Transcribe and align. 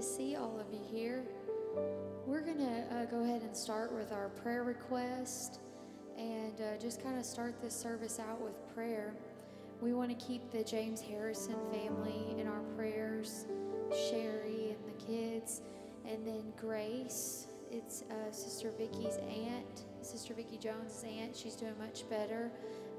to 0.00 0.06
see 0.06 0.34
all 0.34 0.58
of 0.58 0.72
you 0.72 0.80
here. 0.90 1.24
We're 2.26 2.40
going 2.40 2.56
to 2.56 2.96
uh, 2.96 3.04
go 3.04 3.22
ahead 3.22 3.42
and 3.42 3.54
start 3.54 3.92
with 3.92 4.12
our 4.12 4.30
prayer 4.30 4.64
request 4.64 5.60
and 6.16 6.58
uh, 6.58 6.80
just 6.80 7.02
kind 7.02 7.18
of 7.18 7.24
start 7.26 7.60
this 7.60 7.76
service 7.76 8.18
out 8.18 8.40
with 8.40 8.54
prayer. 8.74 9.12
We 9.82 9.92
want 9.92 10.08
to 10.18 10.26
keep 10.26 10.50
the 10.52 10.64
James 10.64 11.02
Harrison 11.02 11.56
family 11.70 12.34
in 12.38 12.48
our 12.48 12.62
prayers, 12.78 13.44
Sherry 13.90 14.74
and 14.74 14.78
the 14.86 15.04
kids, 15.04 15.60
and 16.08 16.26
then 16.26 16.44
Grace. 16.58 17.48
It's 17.70 18.04
uh, 18.10 18.32
Sister 18.32 18.72
Vicky's 18.78 19.18
aunt, 19.28 19.84
Sister 20.00 20.32
Vicky 20.32 20.56
Jones' 20.56 21.04
aunt. 21.04 21.36
She's 21.36 21.56
doing 21.56 21.74
much 21.78 22.08
better. 22.08 22.50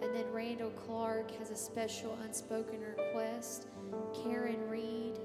And 0.03 0.13
then 0.15 0.31
Randall 0.31 0.71
Clark 0.71 1.31
has 1.39 1.49
a 1.49 1.55
special 1.55 2.15
unspoken 2.23 2.79
request. 2.81 3.65
Karen 4.23 4.69
Reed 4.69 5.19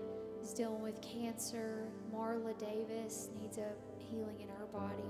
is 0.46 0.52
dealing 0.52 0.80
with 0.80 1.00
cancer. 1.02 1.88
Marla 2.14 2.56
Davis 2.56 3.30
needs 3.41 3.59
a 3.59 3.73
healing 3.98 4.41
in 4.41 4.48
her 4.48 4.66
body. 4.72 5.02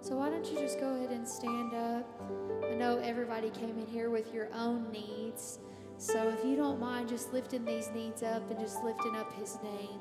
So 0.00 0.16
why 0.16 0.30
don't 0.30 0.46
you 0.46 0.56
just 0.56 0.78
go 0.78 0.94
ahead 0.94 1.10
and 1.10 1.26
stand 1.26 1.74
up? 1.74 2.08
I 2.64 2.74
know 2.74 2.98
everybody 2.98 3.50
came 3.50 3.76
in 3.76 3.86
here 3.88 4.08
with 4.08 4.32
your 4.32 4.48
own 4.54 4.88
needs. 4.92 5.58
So 5.96 6.28
if 6.28 6.44
you 6.44 6.54
don't 6.54 6.78
mind 6.78 7.08
just 7.08 7.32
lifting 7.32 7.64
these 7.64 7.90
needs 7.92 8.22
up 8.22 8.48
and 8.52 8.60
just 8.60 8.84
lifting 8.84 9.16
up 9.16 9.32
his 9.32 9.58
name. 9.64 9.98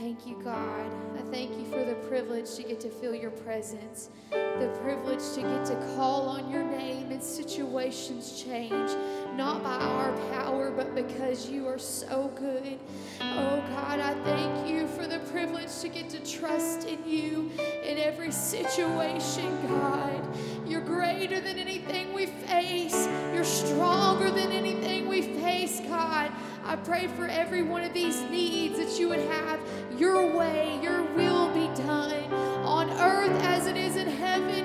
Thank 0.00 0.26
you, 0.26 0.34
God. 0.42 0.90
I 1.16 1.22
thank 1.30 1.56
you 1.56 1.64
for 1.66 1.84
the 1.84 1.94
privilege 2.08 2.56
to 2.56 2.64
get 2.64 2.80
to 2.80 2.88
feel 2.88 3.14
your 3.14 3.30
presence, 3.30 4.10
the 4.30 4.76
privilege 4.82 5.22
to 5.34 5.42
get 5.42 5.64
to 5.66 5.94
call 5.94 6.22
on 6.28 6.50
your 6.50 6.64
name 6.64 7.12
and 7.12 7.22
situations 7.22 8.42
change, 8.42 8.90
not 9.36 9.62
by 9.62 9.76
our 9.76 10.12
power, 10.32 10.72
but 10.72 10.96
because 10.96 11.48
you 11.48 11.68
are 11.68 11.78
so 11.78 12.28
good. 12.34 12.76
Oh, 13.20 13.62
God, 13.70 14.00
I 14.00 14.14
thank 14.24 14.68
you 14.68 14.88
for 14.88 15.06
the 15.06 15.20
privilege 15.30 15.78
to 15.80 15.88
get 15.88 16.10
to 16.10 16.18
trust 16.20 16.88
in 16.88 17.08
you 17.08 17.50
in 17.84 17.96
every 17.96 18.32
situation, 18.32 19.56
God. 19.68 20.36
You're 20.66 20.80
greater 20.80 21.40
than 21.40 21.56
anything 21.56 22.12
we 22.12 22.26
face, 22.26 23.06
you're 23.32 23.44
stronger 23.44 24.30
than 24.30 24.50
anything 24.50 25.06
we 25.06 25.22
face, 25.22 25.80
God. 25.80 26.32
I 26.66 26.76
pray 26.76 27.08
for 27.08 27.26
every 27.26 27.62
one 27.62 27.84
of 27.84 27.92
these 27.92 28.22
needs 28.22 28.78
that 28.78 28.98
you 28.98 29.10
would 29.10 29.20
have 29.20 29.60
your 29.98 30.26
way, 30.36 30.78
your 30.82 31.02
will 31.14 31.48
be 31.54 31.68
done 31.80 32.32
on 32.64 32.90
earth 32.90 33.42
as 33.44 33.66
it 33.66 33.76
is 33.76 33.96
in 33.96 34.08
heaven, 34.08 34.63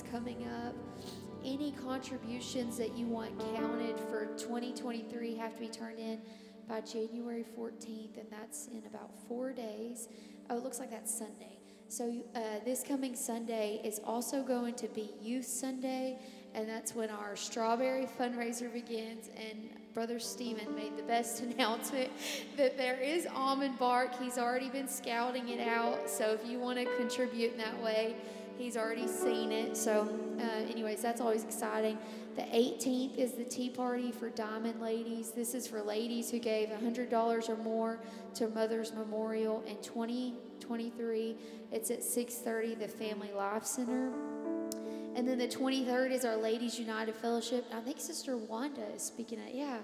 coming 0.00 0.46
up. 0.64 0.74
any 1.44 1.72
contributions 1.72 2.78
that 2.78 2.96
you 2.96 3.04
want 3.06 3.36
counted 3.56 3.98
for 3.98 4.26
2023 4.38 5.34
have 5.34 5.54
to 5.54 5.60
be 5.60 5.68
turned 5.68 5.98
in 5.98 6.20
by 6.68 6.80
January 6.80 7.44
14th, 7.58 8.16
and 8.16 8.26
that's 8.30 8.68
in 8.68 8.82
about 8.86 9.10
four 9.28 9.52
days. 9.52 10.08
Oh, 10.48 10.56
it 10.56 10.62
looks 10.62 10.78
like 10.78 10.90
that's 10.90 11.12
Sunday. 11.12 11.58
So, 11.88 12.22
uh, 12.34 12.40
this 12.64 12.82
coming 12.86 13.14
Sunday 13.14 13.80
is 13.84 14.00
also 14.04 14.42
going 14.42 14.74
to 14.76 14.86
be 14.88 15.10
Youth 15.20 15.46
Sunday, 15.46 16.16
and 16.54 16.66
that's 16.68 16.94
when 16.94 17.10
our 17.10 17.36
strawberry 17.36 18.08
fundraiser 18.18 18.72
begins. 18.72 19.28
And 19.36 19.68
Brother 19.92 20.18
Stephen 20.18 20.74
made 20.74 20.96
the 20.96 21.02
best 21.02 21.42
announcement 21.42 22.10
that 22.56 22.78
there 22.78 22.98
is 23.00 23.26
almond 23.34 23.78
bark. 23.78 24.18
He's 24.18 24.38
already 24.38 24.70
been 24.70 24.88
scouting 24.88 25.48
it 25.50 25.60
out. 25.60 26.08
So, 26.08 26.30
if 26.30 26.48
you 26.48 26.58
want 26.58 26.78
to 26.78 26.86
contribute 26.96 27.52
in 27.52 27.58
that 27.58 27.82
way, 27.82 28.16
he's 28.58 28.76
already 28.76 29.06
seen 29.06 29.52
it. 29.52 29.76
So, 29.76 30.08
uh, 30.38 30.70
anyways, 30.70 31.02
that's 31.02 31.20
always 31.20 31.44
exciting. 31.44 31.98
The 32.36 32.42
18th 32.42 33.18
is 33.18 33.32
the 33.32 33.44
tea 33.44 33.68
party 33.68 34.10
for 34.10 34.30
Diamond 34.30 34.80
Ladies. 34.80 35.32
This 35.32 35.54
is 35.54 35.66
for 35.66 35.82
ladies 35.82 36.30
who 36.30 36.38
gave 36.38 36.68
$100 36.68 37.48
or 37.48 37.56
more 37.56 38.00
to 38.34 38.48
Mother's 38.48 38.92
Memorial 38.94 39.62
in 39.66 39.76
2023. 39.82 41.36
It's 41.70 41.90
at 41.90 42.02
6:30, 42.02 42.74
the 42.78 42.88
Family 42.88 43.32
Life 43.32 43.66
Center. 43.66 44.12
And 45.14 45.28
then 45.28 45.36
the 45.36 45.48
23rd 45.48 46.10
is 46.10 46.24
our 46.24 46.36
Ladies 46.36 46.78
United 46.78 47.14
Fellowship. 47.14 47.66
I 47.74 47.80
think 47.80 48.00
Sister 48.00 48.38
Wanda 48.38 48.86
is 48.94 49.02
speaking 49.02 49.38
at, 49.46 49.54
yeah. 49.54 49.78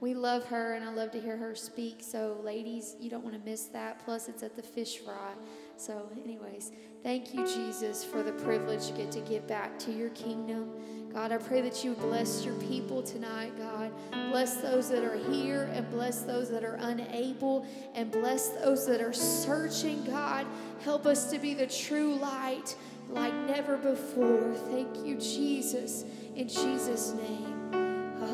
We 0.00 0.14
love 0.14 0.44
her 0.46 0.74
and 0.74 0.84
I 0.84 0.92
love 0.92 1.10
to 1.12 1.20
hear 1.20 1.36
her 1.36 1.56
speak. 1.56 1.96
So, 2.00 2.40
ladies, 2.44 2.94
you 3.00 3.10
don't 3.10 3.24
want 3.24 3.34
to 3.34 3.50
miss 3.50 3.64
that. 3.66 4.04
Plus, 4.04 4.28
it's 4.28 4.44
at 4.44 4.54
the 4.54 4.62
fish 4.62 4.98
fry. 4.98 5.32
So, 5.78 6.10
anyways, 6.24 6.72
thank 7.04 7.32
you, 7.32 7.46
Jesus, 7.46 8.02
for 8.04 8.24
the 8.24 8.32
privilege 8.32 8.88
to 8.88 8.92
get 8.94 9.12
to 9.12 9.20
give 9.20 9.46
back 9.46 9.78
to 9.78 9.92
your 9.92 10.10
kingdom. 10.10 10.72
God, 11.14 11.30
I 11.30 11.36
pray 11.38 11.60
that 11.60 11.84
you 11.84 11.94
bless 11.94 12.44
your 12.44 12.56
people 12.56 13.00
tonight, 13.00 13.56
God. 13.56 13.92
Bless 14.32 14.56
those 14.56 14.88
that 14.90 15.04
are 15.04 15.16
here 15.30 15.70
and 15.72 15.88
bless 15.88 16.22
those 16.22 16.50
that 16.50 16.64
are 16.64 16.74
unable 16.80 17.64
and 17.94 18.10
bless 18.10 18.48
those 18.48 18.88
that 18.88 19.00
are 19.00 19.12
searching, 19.12 20.02
God. 20.04 20.48
Help 20.82 21.06
us 21.06 21.30
to 21.30 21.38
be 21.38 21.54
the 21.54 21.68
true 21.68 22.16
light 22.16 22.74
like 23.10 23.32
never 23.46 23.76
before. 23.76 24.52
Thank 24.70 25.06
you, 25.06 25.16
Jesus. 25.16 26.04
In 26.34 26.48
Jesus' 26.48 27.12
name. 27.12 27.54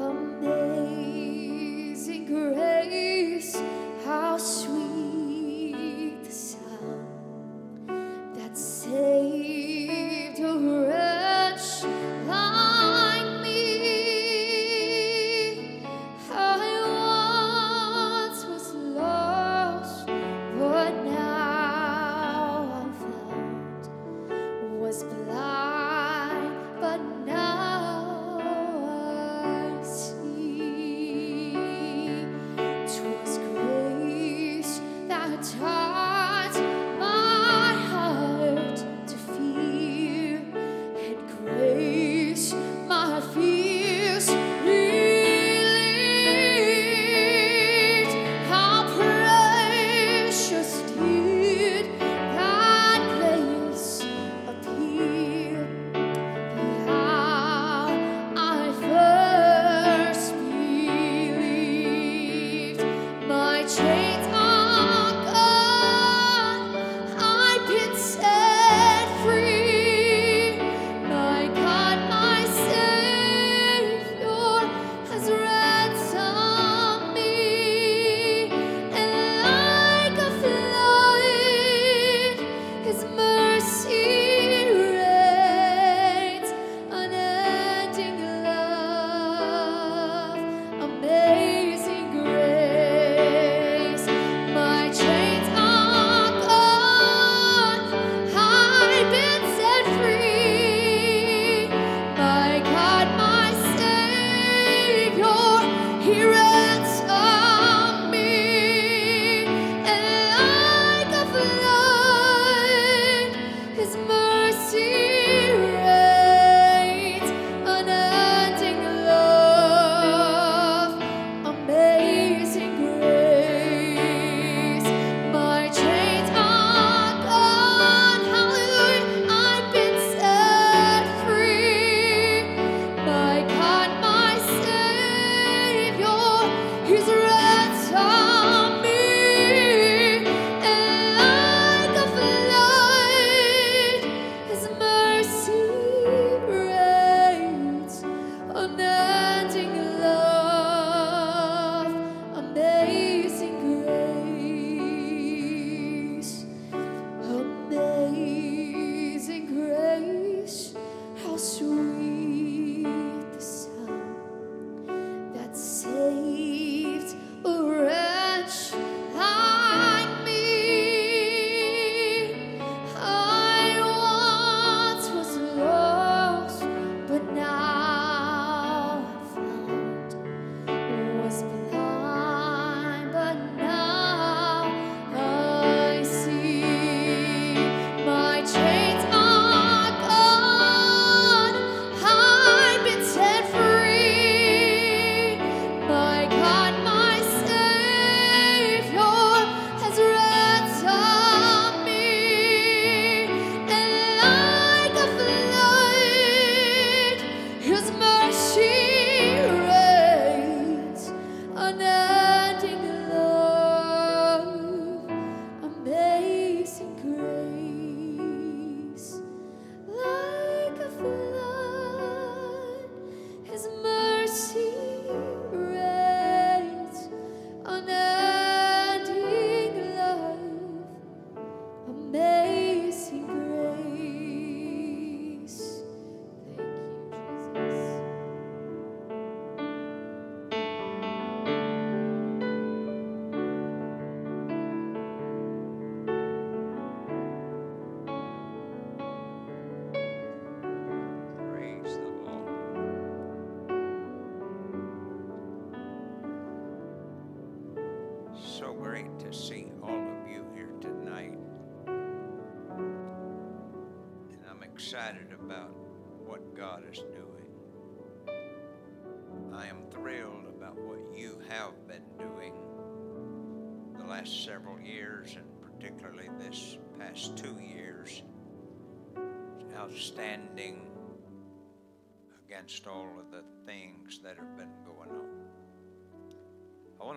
Amazing 0.00 1.44
grace, 2.25 3.55
how 4.06 4.38
sweet 4.38 4.94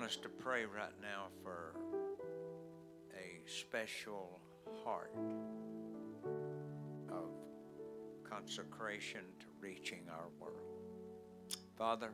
us 0.08 0.16
to 0.16 0.30
pray 0.30 0.64
right 0.64 0.94
now 1.02 1.26
for 1.44 1.76
a 3.14 3.42
special 3.46 4.40
heart 4.86 5.12
of 7.10 7.26
consecration 8.24 9.20
to 9.38 9.48
reaching 9.60 10.04
our 10.10 10.30
world. 10.40 10.62
Father, 11.78 12.12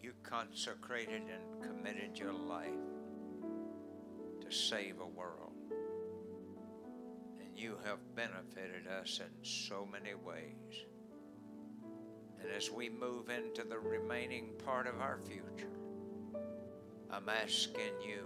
you 0.00 0.14
consecrated 0.22 1.24
and 1.24 1.62
committed 1.62 2.18
your 2.18 2.32
life 2.32 2.70
to 4.40 4.50
save 4.50 4.98
a 4.98 5.06
world. 5.06 5.52
And 7.38 7.54
you 7.54 7.76
have 7.84 7.98
benefited 8.16 8.86
us 8.98 9.20
in 9.20 9.44
so 9.44 9.86
many 9.92 10.14
ways. 10.14 10.86
And 12.40 12.50
as 12.50 12.70
we 12.70 12.88
move 12.88 13.28
into 13.28 13.62
the 13.62 13.78
remaining 13.78 14.52
part 14.64 14.86
of 14.86 14.98
our 14.98 15.18
future, 15.18 15.81
I'm 17.12 17.28
asking 17.28 18.00
you 18.02 18.24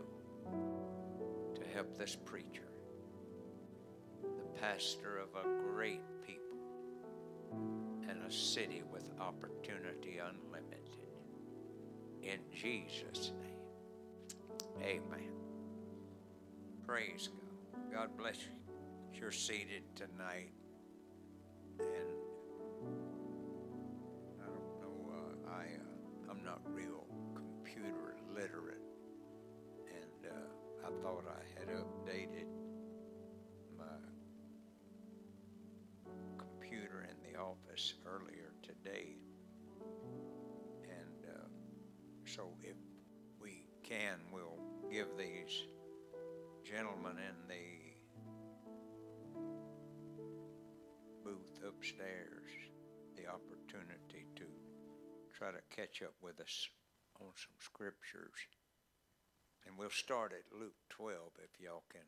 to 1.56 1.60
help 1.74 1.98
this 1.98 2.16
preacher, 2.24 2.68
the 4.22 4.60
pastor 4.60 5.18
of 5.18 5.30
a 5.34 5.72
great 5.72 6.02
people 6.24 6.56
and 8.08 8.22
a 8.22 8.32
city 8.32 8.84
with 8.88 9.10
opportunity 9.20 10.18
unlimited. 10.18 10.78
In 12.22 12.38
Jesus' 12.54 13.32
name, 13.42 14.80
amen. 14.80 15.32
Praise 16.86 17.28
God. 17.28 17.92
God 17.92 18.16
bless 18.16 18.36
you. 18.36 18.52
You're 19.20 19.32
seated 19.32 19.82
tonight. 19.96 20.52
And 21.80 21.88
I 24.40 24.46
don't 24.46 24.80
know, 24.80 25.12
uh, 25.12 25.50
I, 25.50 25.62
uh, 25.64 26.30
I'm 26.30 26.44
not 26.44 26.60
real 26.72 27.04
computer 27.76 28.16
literate. 28.34 28.80
And 29.88 30.32
uh, 30.32 30.86
I 30.86 31.02
thought 31.02 31.24
I 31.28 31.58
had 31.58 31.68
updated 31.68 32.48
my 33.78 33.84
computer 36.38 37.06
in 37.08 37.32
the 37.32 37.38
office 37.38 37.94
earlier 38.06 38.52
today. 38.62 39.16
And 40.84 41.24
uh, 41.28 41.48
so 42.24 42.52
if 42.62 42.76
we 43.40 43.68
can, 43.82 44.20
we'll 44.32 44.58
give 44.90 45.08
these 45.18 45.64
gentlemen 46.64 47.16
in 47.18 47.48
the 47.48 47.86
booth 51.24 51.60
upstairs 51.66 52.50
the 53.16 53.26
opportunity 53.26 54.26
to 54.36 54.44
try 55.36 55.50
to 55.50 55.60
catch 55.74 56.02
up 56.02 56.14
with 56.22 56.40
us 56.40 56.68
on 57.20 57.32
some 57.36 57.56
scriptures. 57.60 58.48
And 59.66 59.76
we'll 59.78 59.90
start 59.90 60.32
at 60.32 60.58
Luke 60.58 60.78
12 60.90 61.18
if 61.42 61.60
y'all 61.60 61.82
can 61.90 62.06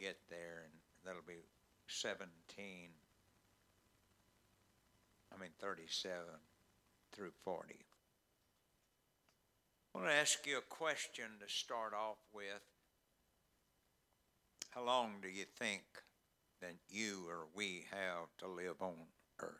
get 0.00 0.18
there, 0.28 0.62
and 0.64 0.72
that'll 1.04 1.22
be 1.26 1.44
17, 1.86 2.26
I 5.32 5.40
mean 5.40 5.50
37 5.60 6.18
through 7.12 7.32
40. 7.44 7.74
I 9.94 9.98
want 9.98 10.10
to 10.10 10.14
ask 10.14 10.44
you 10.46 10.58
a 10.58 10.62
question 10.62 11.38
to 11.40 11.52
start 11.52 11.94
off 11.94 12.18
with. 12.32 12.62
How 14.70 14.84
long 14.84 15.20
do 15.22 15.28
you 15.28 15.44
think 15.56 15.84
that 16.60 16.74
you 16.88 17.26
or 17.28 17.46
we 17.54 17.86
have 17.92 18.26
to 18.38 18.48
live 18.48 18.80
on 18.80 18.94
earth? 19.38 19.52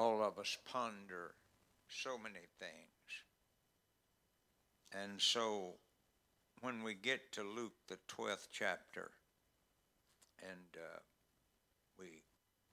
All 0.00 0.22
of 0.22 0.38
us 0.38 0.56
ponder 0.64 1.34
so 1.86 2.16
many 2.16 2.46
things. 2.58 2.72
And 4.94 5.20
so 5.20 5.74
when 6.62 6.82
we 6.82 6.94
get 6.94 7.32
to 7.32 7.42
Luke, 7.42 7.74
the 7.86 7.98
12th 8.08 8.48
chapter, 8.50 9.10
and 10.40 10.74
uh, 10.74 11.00
we 11.98 12.22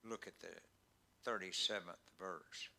look 0.09 0.25
at 0.25 0.39
the 0.39 1.29
37th 1.29 1.81
verse, 2.17 2.69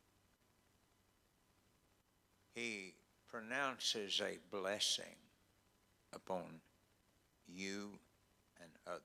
he 2.55 2.95
pronounces 3.31 4.19
a 4.25 4.38
blessing 4.50 5.17
upon 6.14 6.62
you 7.47 7.90
and 8.62 8.71
others. 8.87 9.02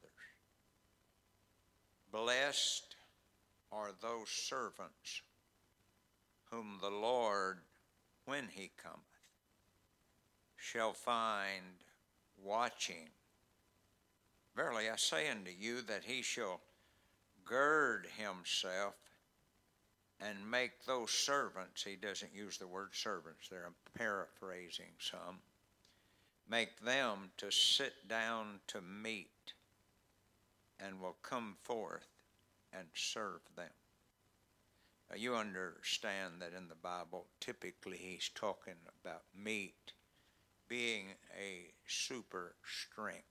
Blessed 2.14 2.96
are 3.74 3.92
those 4.02 4.30
servants 4.30 5.22
whom 6.54 6.78
the 6.82 6.90
Lord, 6.90 7.58
when 8.26 8.48
he 8.52 8.70
cometh, 8.82 9.00
shall 10.56 10.94
find 10.94 11.84
watching. 12.44 13.10
Verily 14.56 14.90
I 14.90 14.96
say 14.98 15.30
unto 15.30 15.50
you 15.50 15.82
that 15.82 16.04
he 16.04 16.22
shall 16.22 16.62
gird 17.44 18.08
himself 18.18 18.94
and 20.22 20.50
make 20.50 20.86
those 20.86 21.12
servants, 21.12 21.84
he 21.84 21.96
doesn't 21.96 22.36
use 22.36 22.58
the 22.58 22.68
word 22.68 22.90
servants 22.94 23.50
there, 23.50 23.66
I'm 23.66 23.74
paraphrasing 23.98 24.94
some, 25.00 25.40
make 26.50 26.80
them 26.82 27.32
to 27.38 27.52
sit 27.52 28.08
down 28.08 28.60
to 28.68 28.80
meat 28.82 29.54
and 30.80 31.02
will 31.02 31.18
come 31.24 31.56
forth 31.64 32.08
and 32.72 32.88
serve 32.94 33.42
them. 33.56 33.70
You 35.16 35.36
understand 35.36 36.42
that 36.42 36.54
in 36.58 36.68
the 36.68 36.76
Bible, 36.76 37.28
typically 37.40 37.98
he's 37.98 38.30
talking 38.34 38.76
about 39.02 39.24
meat 39.36 39.94
being 40.68 41.10
a 41.38 41.74
super 41.88 42.56
strength. 42.66 43.24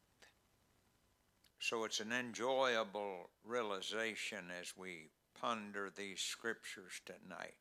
So 1.59 1.85
it's 1.85 2.01
an 2.01 2.13
enjoyable 2.13 3.31
realization 3.45 4.51
as 4.61 4.77
we 4.77 5.11
ponder 5.41 5.91
these 5.91 6.21
scriptures 6.21 7.01
tonight. 7.05 7.55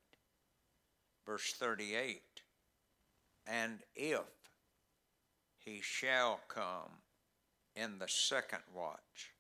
Verse 1.26 1.54
38 1.54 2.22
And 3.48 3.80
if 3.96 4.22
he 5.58 5.82
shall 5.82 6.42
come 6.48 7.02
in 7.76 8.00
the 8.00 8.08
second 8.08 8.64
watch, 8.74 9.34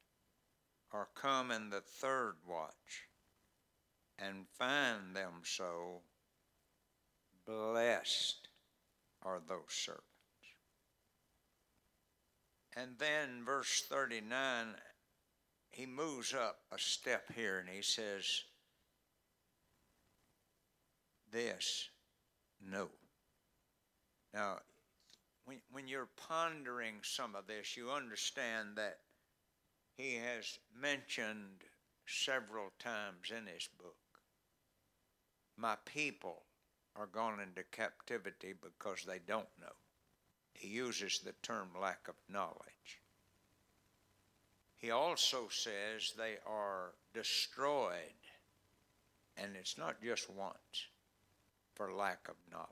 or 0.93 1.07
come 1.15 1.51
in 1.51 1.69
the 1.69 1.81
third 1.81 2.35
watch, 2.47 3.09
and 4.25 4.45
find 4.57 5.15
them 5.15 5.41
so, 5.43 6.01
blessed 7.45 8.47
are 9.23 9.39
those 9.47 9.59
servants. 9.69 10.05
And 12.75 12.91
then, 12.99 13.43
verse 13.45 13.83
39, 13.89 14.67
he 15.69 15.85
moves 15.85 16.33
up 16.33 16.59
a 16.71 16.79
step 16.79 17.31
here 17.35 17.59
and 17.59 17.67
he 17.67 17.81
says, 17.81 18.43
This, 21.31 21.89
no. 22.61 22.89
Now, 24.33 24.59
when, 25.45 25.57
when 25.71 25.87
you're 25.87 26.09
pondering 26.27 26.95
some 27.01 27.35
of 27.35 27.47
this, 27.47 27.75
you 27.75 27.89
understand 27.89 28.75
that 28.75 28.99
he 29.97 30.15
has 30.15 30.59
mentioned 30.79 31.63
several 32.05 32.71
times 32.79 33.31
in 33.31 33.45
his 33.47 33.67
book, 33.77 33.95
My 35.61 35.75
people 35.85 36.41
are 36.95 37.05
gone 37.05 37.39
into 37.39 37.61
captivity 37.71 38.55
because 38.59 39.03
they 39.05 39.19
don't 39.27 39.45
know. 39.59 39.75
He 40.53 40.69
uses 40.69 41.19
the 41.19 41.33
term 41.43 41.69
lack 41.79 42.07
of 42.07 42.15
knowledge. 42.27 42.99
He 44.77 44.89
also 44.89 45.49
says 45.51 46.13
they 46.17 46.37
are 46.47 46.93
destroyed, 47.13 47.93
and 49.37 49.55
it's 49.55 49.77
not 49.77 50.01
just 50.01 50.31
once, 50.31 50.87
for 51.75 51.93
lack 51.93 52.27
of 52.27 52.35
knowledge. 52.51 52.67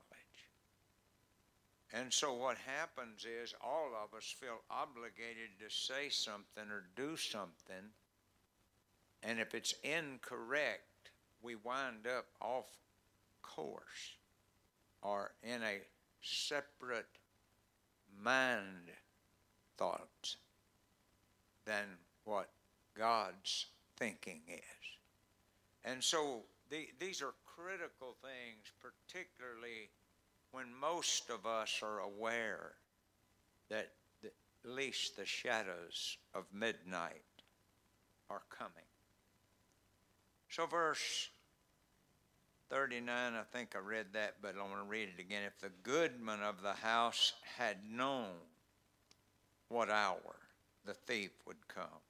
And 1.92 2.12
so 2.12 2.34
what 2.34 2.58
happens 2.58 3.24
is 3.24 3.54
all 3.64 3.90
of 4.02 4.16
us 4.16 4.34
feel 4.36 4.62
obligated 4.68 5.50
to 5.60 5.70
say 5.72 6.08
something 6.08 6.68
or 6.68 6.86
do 6.96 7.16
something, 7.16 7.92
and 9.22 9.38
if 9.38 9.54
it's 9.54 9.74
incorrect, 9.84 10.89
we 11.42 11.54
wind 11.56 12.06
up 12.06 12.26
off 12.40 12.66
course 13.42 14.16
or 15.02 15.32
in 15.42 15.62
a 15.62 15.78
separate 16.22 17.06
mind 18.22 18.90
thoughts 19.76 20.36
than 21.64 21.84
what 22.24 22.50
God's 22.96 23.66
thinking 23.96 24.42
is. 24.48 24.62
And 25.84 26.02
so 26.02 26.42
the, 26.70 26.88
these 26.98 27.22
are 27.22 27.34
critical 27.46 28.16
things, 28.22 28.72
particularly 28.80 29.90
when 30.52 30.66
most 30.78 31.30
of 31.30 31.46
us 31.46 31.80
are 31.82 32.00
aware 32.00 32.72
that 33.68 33.92
the, 34.22 34.28
at 34.28 34.70
least 34.70 35.16
the 35.16 35.24
shadows 35.24 36.18
of 36.34 36.44
midnight 36.52 37.22
are 38.28 38.42
coming. 38.50 38.89
So, 40.50 40.66
verse 40.66 41.30
39, 42.70 43.34
I 43.34 43.42
think 43.56 43.76
I 43.76 43.78
read 43.78 44.06
that, 44.14 44.34
but 44.42 44.56
I 44.58 44.62
want 44.62 44.82
to 44.82 44.90
read 44.90 45.08
it 45.16 45.20
again. 45.20 45.42
If 45.46 45.60
the 45.60 45.70
goodman 45.84 46.42
of 46.42 46.60
the 46.60 46.72
house 46.72 47.34
had 47.56 47.76
known 47.88 48.30
what 49.68 49.90
hour 49.90 50.36
the 50.84 50.94
thief 50.94 51.30
would 51.46 51.68
come, 51.68 52.02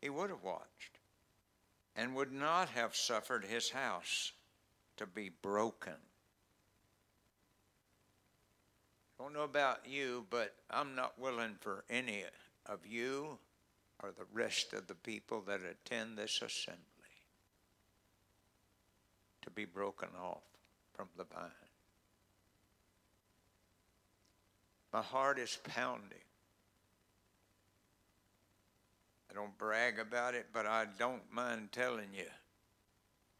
he 0.00 0.10
would 0.10 0.30
have 0.30 0.44
watched 0.44 1.00
and 1.96 2.14
would 2.14 2.32
not 2.32 2.68
have 2.68 2.94
suffered 2.94 3.44
his 3.44 3.70
house 3.70 4.30
to 4.96 5.04
be 5.04 5.32
broken. 5.42 5.96
Don't 9.18 9.34
know 9.34 9.42
about 9.42 9.88
you, 9.88 10.24
but 10.30 10.54
I'm 10.70 10.94
not 10.94 11.18
willing 11.18 11.56
for 11.60 11.82
any 11.90 12.22
of 12.64 12.86
you 12.86 13.38
or 14.00 14.12
the 14.12 14.26
rest 14.32 14.72
of 14.72 14.86
the 14.86 14.94
people 14.94 15.42
that 15.48 15.60
attend 15.62 16.16
this 16.16 16.42
assembly 16.42 16.91
to 19.42 19.50
be 19.50 19.64
broken 19.64 20.08
off 20.20 20.42
from 20.94 21.08
the 21.16 21.24
vine. 21.24 21.50
My 24.92 25.02
heart 25.02 25.38
is 25.38 25.58
pounding. 25.64 26.18
I 29.30 29.34
don't 29.34 29.56
brag 29.56 29.98
about 29.98 30.34
it, 30.34 30.48
but 30.52 30.66
I 30.66 30.86
don't 30.98 31.32
mind 31.32 31.72
telling 31.72 32.10
you. 32.14 32.28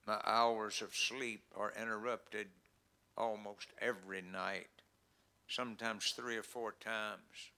My 0.06 0.18
hours 0.24 0.80
of 0.82 0.94
sleep 0.94 1.42
are 1.54 1.72
interrupted 1.80 2.48
almost 3.16 3.68
every 3.78 4.22
night, 4.22 4.68
sometimes 5.46 6.12
three 6.16 6.36
or 6.36 6.42
four 6.42 6.74
times, 6.80 7.50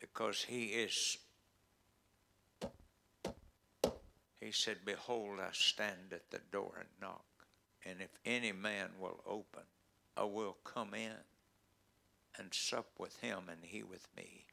because 0.00 0.42
he 0.42 0.64
is. 0.64 1.18
He 4.44 4.52
said, 4.52 4.84
Behold, 4.84 5.40
I 5.40 5.48
stand 5.52 6.12
at 6.12 6.30
the 6.30 6.40
door 6.52 6.74
and 6.78 6.88
knock, 7.00 7.24
and 7.86 8.02
if 8.02 8.10
any 8.26 8.52
man 8.52 8.90
will 9.00 9.20
open, 9.26 9.62
I 10.18 10.24
will 10.24 10.58
come 10.64 10.92
in 10.92 11.16
and 12.38 12.52
sup 12.52 12.90
with 12.98 13.18
him 13.20 13.44
and 13.48 13.60
he 13.62 13.82
with 13.82 14.06
me 14.16 14.44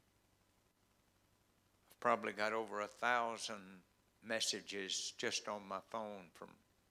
I've 1.90 2.00
probably 2.00 2.32
got 2.32 2.54
over 2.54 2.80
a 2.80 2.86
thousand 2.86 3.82
messages 4.24 5.12
just 5.18 5.46
on 5.46 5.68
my 5.68 5.80
phone 5.90 6.30
from 6.32 6.48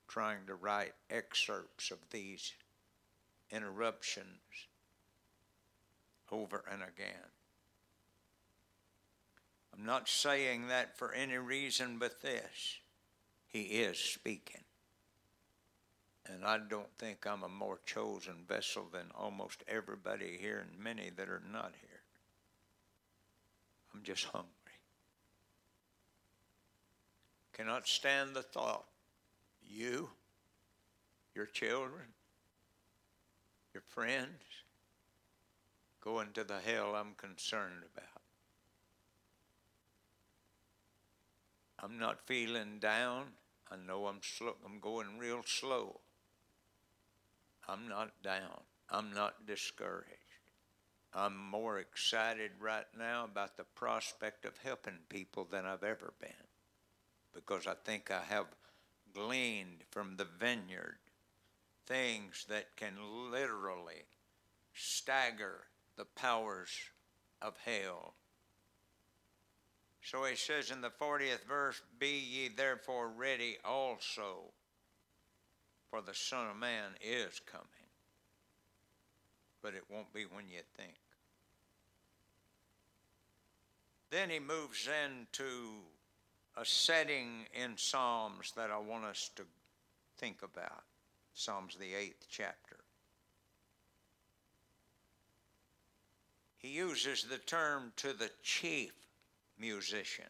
trying 0.07 0.45
to 0.45 0.53
write 0.55 0.93
excerpts 1.09 1.89
of 1.89 1.97
these 2.11 2.53
interruptions 3.49 4.67
over 6.31 6.63
and 6.71 6.81
again. 6.83 7.31
I'm 9.73 9.85
not 9.85 10.07
saying 10.07 10.67
that 10.67 10.97
for 10.97 11.13
any 11.13 11.37
reason 11.37 11.97
but 11.97 12.21
this. 12.21 12.80
He 13.51 13.61
is 13.61 13.97
speaking. 13.97 14.63
And 16.25 16.45
I 16.45 16.59
don't 16.69 16.91
think 16.97 17.25
I'm 17.25 17.43
a 17.43 17.49
more 17.49 17.79
chosen 17.85 18.45
vessel 18.47 18.87
than 18.91 19.07
almost 19.13 19.63
everybody 19.67 20.37
here 20.39 20.59
and 20.59 20.81
many 20.81 21.09
that 21.17 21.27
are 21.27 21.43
not 21.51 21.73
here. 21.81 22.01
I'm 23.93 24.03
just 24.03 24.25
hungry 24.25 24.51
cannot 27.61 27.87
stand 27.87 28.35
the 28.35 28.41
thought 28.41 28.85
you, 29.69 30.09
your 31.35 31.45
children, 31.45 32.07
your 33.73 33.83
friends 33.87 34.41
going 36.03 36.29
to 36.33 36.43
the 36.43 36.57
hell 36.65 36.95
I'm 36.95 37.13
concerned 37.17 37.83
about. 37.93 38.21
I'm 41.83 41.99
not 41.99 42.25
feeling 42.25 42.79
down. 42.79 43.25
I 43.71 43.75
know 43.87 44.07
I'm 44.07 44.19
slow, 44.21 44.55
I'm 44.65 44.79
going 44.79 45.17
real 45.17 45.41
slow. 45.45 46.01
I'm 47.67 47.87
not 47.87 48.21
down. 48.21 48.61
I'm 48.89 49.13
not 49.13 49.45
discouraged. 49.47 50.09
I'm 51.13 51.37
more 51.37 51.79
excited 51.79 52.51
right 52.59 52.85
now 52.97 53.25
about 53.25 53.55
the 53.55 53.63
prospect 53.63 54.45
of 54.45 54.57
helping 54.57 54.99
people 55.07 55.47
than 55.49 55.65
I've 55.65 55.83
ever 55.83 56.13
been 56.19 56.47
because 57.33 57.67
I 57.67 57.73
think 57.85 58.11
I 58.11 58.21
have 58.27 58.47
gleaned 59.13 59.83
from 59.89 60.17
the 60.17 60.27
vineyard 60.39 60.97
things 61.85 62.45
that 62.49 62.75
can 62.75 62.93
literally 63.31 64.05
stagger 64.73 65.65
the 65.97 66.05
powers 66.05 66.69
of 67.41 67.55
hell. 67.65 68.15
So 70.03 70.25
he 70.25 70.35
says 70.35 70.71
in 70.71 70.81
the 70.81 70.89
40th 70.89 71.45
verse, 71.47 71.81
Be 71.99 72.09
ye 72.09 72.49
therefore 72.49 73.09
ready 73.09 73.57
also, 73.63 74.51
for 75.89 76.01
the 76.01 76.13
Son 76.13 76.49
of 76.49 76.57
Man 76.57 76.91
is 77.01 77.39
coming. 77.45 77.67
But 79.61 79.75
it 79.75 79.83
won't 79.89 80.11
be 80.13 80.23
when 80.23 80.45
you 80.49 80.61
think. 80.75 80.95
Then 84.09 84.29
he 84.29 84.39
moves 84.39 84.87
into 84.87 85.83
a 86.57 86.65
setting 86.65 87.45
in 87.53 87.77
Psalms 87.77 88.51
that 88.57 88.71
I 88.71 88.77
want 88.77 89.05
us 89.05 89.29
to 89.35 89.43
think 90.17 90.41
about. 90.43 90.83
Psalms, 91.33 91.77
the 91.79 91.93
eighth 91.93 92.25
chapter. 92.29 92.77
He 96.57 96.69
uses 96.69 97.23
the 97.23 97.37
term 97.37 97.93
to 97.97 98.13
the 98.13 98.29
chief 98.43 99.00
musician 99.61 100.25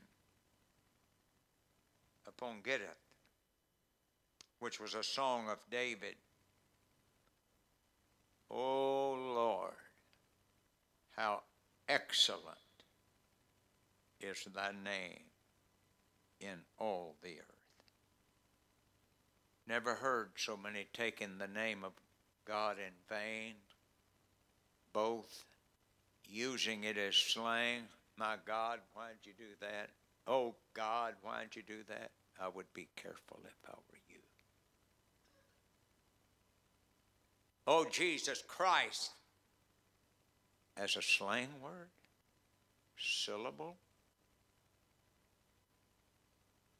upon 2.27 2.61
Gittith, 2.61 2.99
which 4.59 4.79
was 4.79 4.93
a 4.93 5.03
song 5.03 5.49
of 5.49 5.57
David. 5.71 6.15
O 8.49 9.13
Lord, 9.13 9.73
how 11.15 11.41
excellent 11.87 12.57
is 14.19 14.45
thy 14.53 14.71
name 14.83 15.23
in 16.41 16.59
all 16.77 17.15
the 17.23 17.39
earth. 17.39 17.45
Never 19.67 19.95
heard 19.95 20.31
so 20.35 20.57
many 20.57 20.87
taking 20.93 21.37
the 21.37 21.47
name 21.47 21.83
of 21.83 21.93
God 22.45 22.77
in 22.77 22.93
vain, 23.07 23.53
both 24.91 25.45
using 26.27 26.83
it 26.83 26.97
as 26.97 27.15
slang. 27.15 27.83
My 28.21 28.35
God, 28.45 28.77
why'd 28.93 29.15
you 29.23 29.33
do 29.35 29.45
that? 29.61 29.89
Oh 30.27 30.53
God, 30.75 31.15
why'd 31.23 31.55
you 31.55 31.63
do 31.63 31.79
that? 31.89 32.11
I 32.39 32.49
would 32.49 32.71
be 32.71 32.87
careful 32.95 33.39
if 33.45 33.55
I 33.67 33.71
were 33.71 33.97
you. 34.07 34.19
Oh 37.65 37.83
Jesus 37.89 38.43
Christ, 38.47 39.09
as 40.77 40.95
a 40.97 41.01
slang 41.01 41.47
word, 41.63 41.89
syllable, 42.95 43.75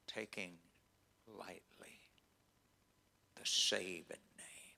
taking 0.05 0.51
lightly 1.39 2.01
the 3.33 3.45
saving 3.45 4.05
name, 4.37 4.77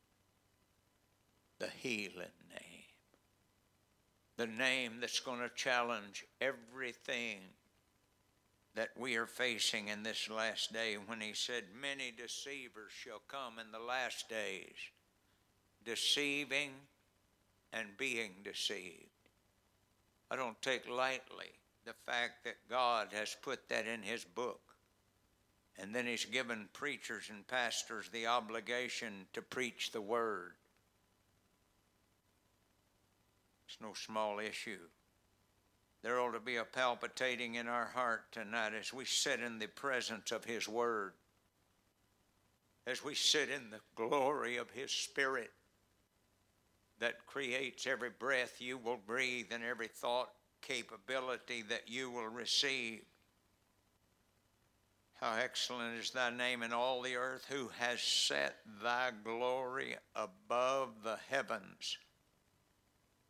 the 1.60 1.68
healing 1.78 2.43
the 4.38 4.48
name 4.48 4.94
that's 5.00 5.20
going 5.20 5.40
to 5.40 5.50
challenge 5.56 6.26
everything 6.42 7.40
that 8.76 8.90
we 8.98 9.16
are 9.16 9.28
facing 9.28 9.90
in 9.90 10.02
this 10.02 10.30
last 10.30 10.74
day 10.74 10.98
when 11.06 11.22
he 11.22 11.34
said, 11.34 11.64
Many 11.80 12.12
deceivers 12.12 12.92
shall 12.92 13.22
come 13.28 13.60
in 13.60 13.72
the 13.72 13.86
last 13.86 14.28
days, 14.30 14.76
deceiving 15.86 16.72
and 17.72 17.88
being 17.98 18.32
deceived. 18.44 19.10
I 20.32 20.36
don't 20.36 20.60
take 20.62 20.90
lightly 20.90 21.52
the 21.86 21.94
fact 22.06 22.44
that 22.46 22.70
God 22.70 23.10
has 23.14 23.36
put 23.42 23.70
that 23.70 23.86
in 23.88 24.02
his 24.02 24.24
book. 24.24 24.62
And 25.78 25.94
then 25.94 26.06
he's 26.06 26.26
given 26.26 26.70
preachers 26.74 27.30
and 27.30 27.48
pastors 27.48 28.10
the 28.10 28.28
obligation 28.28 29.26
to 29.34 29.42
preach 29.42 29.92
the 29.92 30.02
word. 30.02 30.54
It's 33.74 33.82
no 33.82 33.94
small 33.94 34.38
issue. 34.38 34.78
There 36.04 36.20
ought 36.20 36.34
to 36.34 36.40
be 36.40 36.58
a 36.58 36.64
palpitating 36.64 37.56
in 37.56 37.68
our 37.68 37.88
heart 37.88 38.32
tonight 38.32 38.74
as 38.80 38.94
we 38.94 39.04
sit 39.04 39.40
in 39.40 39.58
the 39.58 39.66
presence 39.68 40.32
of 40.32 40.46
his 40.46 40.70
word. 40.70 41.14
as 42.86 43.04
we 43.04 43.16
sit 43.16 43.50
in 43.50 43.70
the 43.70 43.80
glory 43.96 44.58
of 44.58 44.70
His 44.72 44.92
Spirit 44.92 45.52
that 47.00 47.26
creates 47.26 47.88
every 47.88 48.10
breath 48.10 48.62
you 48.62 48.78
will 48.78 49.00
breathe 49.08 49.48
and 49.52 49.64
every 49.64 49.88
thought 49.88 50.30
capability 50.62 51.62
that 51.64 51.88
you 51.88 52.10
will 52.10 52.28
receive. 52.28 53.02
How 55.20 55.36
excellent 55.36 55.98
is 56.00 56.12
thy 56.12 56.30
name 56.30 56.64
in 56.64 56.74
all 56.74 57.02
the 57.02 57.16
earth, 57.16 57.46
who 57.50 57.70
has 57.80 58.02
set 58.02 58.58
thy 58.84 59.12
glory 59.24 59.96
above 60.16 61.04
the 61.04 61.18
heavens. 61.30 61.98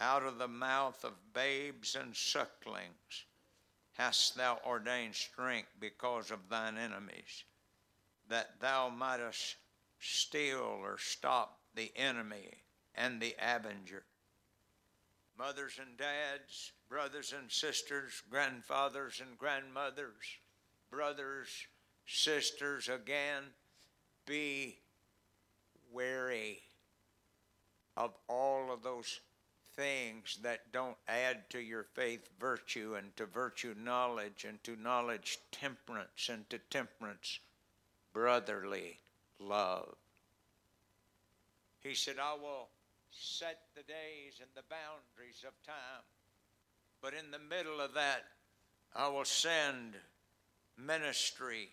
Out 0.03 0.23
of 0.23 0.37
the 0.37 0.49
mouth 0.49 1.05
of 1.05 1.13
babes 1.33 1.95
and 1.95 2.13
sucklings 2.13 3.23
hast 3.93 4.35
thou 4.35 4.59
ordained 4.65 5.15
strength 5.15 5.69
because 5.79 6.29
of 6.29 6.49
thine 6.49 6.77
enemies, 6.77 7.45
that 8.27 8.59
thou 8.59 8.89
mightest 8.89 9.55
still 10.01 10.77
or 10.81 10.97
stop 10.97 11.57
the 11.73 11.89
enemy 11.95 12.51
and 12.95 13.21
the 13.21 13.33
avenger. 13.41 14.03
Mothers 15.39 15.79
and 15.79 15.97
dads, 15.97 16.73
brothers 16.89 17.33
and 17.39 17.49
sisters, 17.49 18.23
grandfathers 18.29 19.21
and 19.21 19.37
grandmothers, 19.37 20.37
brothers, 20.91 21.47
sisters, 22.05 22.89
again, 22.89 23.43
be 24.25 24.79
wary 25.93 26.59
of 27.95 28.11
all 28.27 28.69
of 28.69 28.83
those 28.83 29.21
things 29.75 30.39
that 30.43 30.71
don't 30.71 30.97
add 31.07 31.49
to 31.49 31.59
your 31.59 31.83
faith 31.83 32.29
virtue, 32.39 32.95
and 32.97 33.15
to 33.17 33.25
virtue 33.25 33.75
knowledge, 33.77 34.45
and 34.47 34.63
to 34.63 34.75
knowledge 34.75 35.39
temperance, 35.51 36.29
and 36.29 36.49
to 36.49 36.59
temperance 36.69 37.39
brotherly 38.13 38.99
love. 39.39 39.95
He 41.81 41.95
said, 41.95 42.15
I 42.21 42.33
will 42.33 42.69
set 43.11 43.61
the 43.75 43.83
days 43.83 44.39
and 44.39 44.49
the 44.55 44.63
boundaries 44.69 45.43
of 45.45 45.53
time, 45.65 46.03
but 47.01 47.13
in 47.13 47.31
the 47.31 47.39
middle 47.39 47.81
of 47.81 47.93
that, 47.93 48.23
I 48.95 49.07
will 49.07 49.25
send 49.25 49.95
ministry 50.77 51.69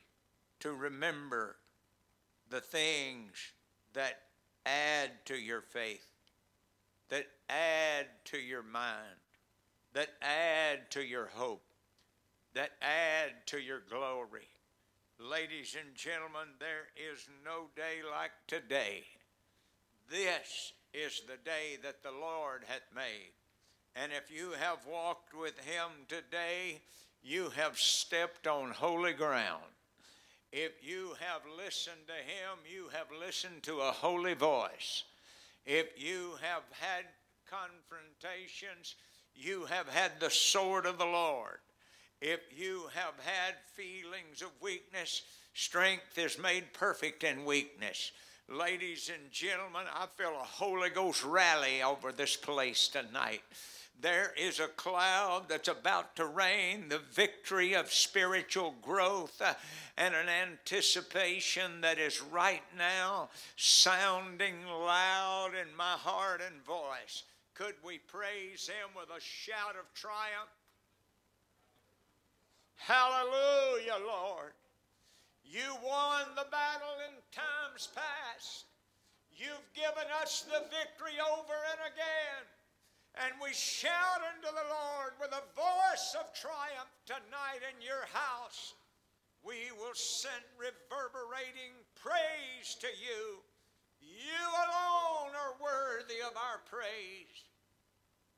to 0.61 0.73
remember 0.73 1.57
the 2.49 2.61
things 2.61 3.53
that 3.93 4.23
add 4.67 5.11
to 5.27 5.37
your 5.37 5.61
faith 5.61 6.07
that 7.09 7.27
add 7.51 8.07
to 8.27 8.39
your 8.39 8.63
mind, 8.63 9.19
that 9.93 10.11
add 10.23 10.91
to 10.91 11.03
your 11.03 11.27
hope, 11.35 11.63
that 12.55 12.71
add 12.81 13.33
to 13.47 13.59
your 13.59 13.83
glory. 13.91 14.49
Ladies 15.19 15.77
and 15.79 15.95
gentlemen, 15.95 16.49
there 16.59 16.89
is 17.13 17.29
no 17.45 17.67
day 17.77 17.99
like 18.11 18.31
today. 18.47 19.03
This 20.09 20.73
is 20.95 21.23
the 21.27 21.37
day 21.45 21.77
that 21.83 22.03
the 22.03 22.11
Lord 22.11 22.63
hath 22.67 22.89
made. 22.95 23.33
And 23.95 24.13
if 24.13 24.31
you 24.35 24.53
have 24.59 24.87
walked 24.91 25.35
with 25.35 25.59
him 25.59 25.89
today, 26.09 26.81
you 27.23 27.51
have 27.51 27.79
stepped 27.79 28.47
on 28.47 28.71
holy 28.71 29.13
ground. 29.13 29.65
If 30.53 30.73
you 30.83 31.15
have 31.21 31.43
listened 31.57 32.07
to 32.07 32.13
him, 32.15 32.59
you 32.69 32.89
have 32.93 33.07
listened 33.19 33.63
to 33.65 33.81
a 33.81 33.93
holy 33.93 34.35
voice. 34.35 35.05
If 35.67 35.87
you 35.97 36.33
have 36.41 36.63
had 36.73 37.05
confrontations, 37.51 38.95
you 39.35 39.65
have 39.65 39.89
had 39.89 40.13
the 40.21 40.31
sword 40.31 40.87
of 40.87 40.99
the 40.99 41.05
Lord. 41.05 41.59
If 42.21 42.41
you 42.57 42.85
have 42.95 43.15
had 43.25 43.55
feelings 43.75 44.43
of 44.43 44.51
weakness, 44.61 45.23
strength 45.55 46.17
is 46.17 46.39
made 46.39 46.73
perfect 46.73 47.25
in 47.25 47.45
weakness. 47.45 48.13
Ladies 48.49 49.11
and 49.13 49.33
gentlemen, 49.33 49.87
I 49.93 50.07
feel 50.17 50.31
a 50.31 50.45
Holy 50.45 50.91
Ghost 50.91 51.25
rally 51.25 51.83
over 51.83 52.13
this 52.13 52.37
place 52.37 52.89
tonight. 52.89 53.43
There 54.01 54.33
is 54.37 54.61
a 54.61 54.69
cloud 54.69 55.45
that's 55.49 55.69
about 55.69 56.17
to 56.17 56.27
rain, 56.27 56.89
the 56.89 56.99
victory 56.99 57.75
of 57.75 57.93
spiritual 57.93 58.75
growth 58.81 59.41
uh, 59.43 59.55
and 59.97 60.15
an 60.15 60.29
anticipation 60.29 61.83
that 61.83 61.99
is 61.99 62.23
right 62.23 62.63
now 62.79 63.29
sounding 63.57 64.65
loud 64.67 65.51
in 65.55 65.77
my 65.77 65.93
heart 65.93 66.41
and 66.45 66.65
voice. 66.65 67.25
Could 67.55 67.75
we 67.85 67.99
praise 67.99 68.67
Him 68.67 68.95
with 68.97 69.09
a 69.15 69.21
shout 69.21 69.77
of 69.79 69.93
triumph? 69.95 70.51
Hallelujah, 72.77 74.01
Lord. 74.07 74.53
You 75.45 75.77
won 75.85 76.31
the 76.37 76.47
battle 76.51 76.97
in 77.11 77.15
times 77.33 77.89
past. 77.95 78.65
You've 79.35 79.73
given 79.75 80.09
us 80.23 80.47
the 80.47 80.65
victory 80.71 81.19
over 81.21 81.57
and 81.73 81.81
again. 81.93 82.45
And 83.19 83.35
we 83.43 83.53
shout 83.53 84.23
unto 84.23 84.49
the 84.55 84.69
Lord 84.71 85.13
with 85.21 85.33
a 85.35 85.49
voice 85.59 86.15
of 86.15 86.33
triumph 86.33 86.95
tonight 87.05 87.67
in 87.67 87.83
your 87.83 88.07
house. 88.15 88.75
We 89.43 89.73
will 89.77 89.97
send 89.97 90.45
reverberating 90.57 91.75
praise 91.99 92.77
to 92.81 92.87
you. 92.87 93.43
You 94.21 94.45
alone 94.53 95.33
are 95.33 95.57
worthy 95.57 96.21
of 96.21 96.37
our 96.37 96.61
praise. 96.69 97.49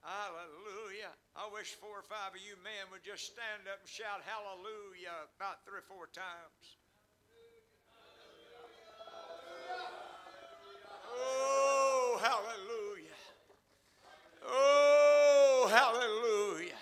Hallelujah. 0.03 1.11
I 1.35 1.51
wish 1.53 1.75
four 1.75 1.99
or 1.99 2.07
five 2.07 2.35
of 2.35 2.41
you 2.41 2.55
men 2.63 2.87
would 2.91 3.03
just 3.03 3.27
stand 3.27 3.67
up 3.67 3.83
and 3.83 3.89
shout 3.91 4.23
hallelujah 4.23 5.27
about 5.35 5.67
three 5.67 5.83
or 5.83 5.87
four 5.91 6.07
times. 6.15 6.79
Oh, 11.19 12.19
hallelujah. 12.23 13.19
Oh, 14.47 15.69
hallelujah. 15.71 16.79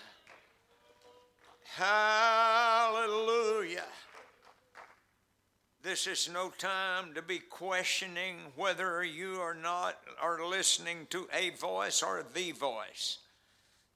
Hallelujah. 1.64 2.49
This 5.90 6.06
is 6.06 6.30
no 6.32 6.50
time 6.50 7.14
to 7.14 7.20
be 7.20 7.40
questioning 7.40 8.36
whether 8.54 9.02
you 9.02 9.40
or 9.40 9.54
not 9.54 9.96
are 10.22 10.46
listening 10.46 11.08
to 11.10 11.26
a 11.34 11.50
voice 11.50 12.00
or 12.00 12.24
the 12.32 12.52
voice. 12.52 13.18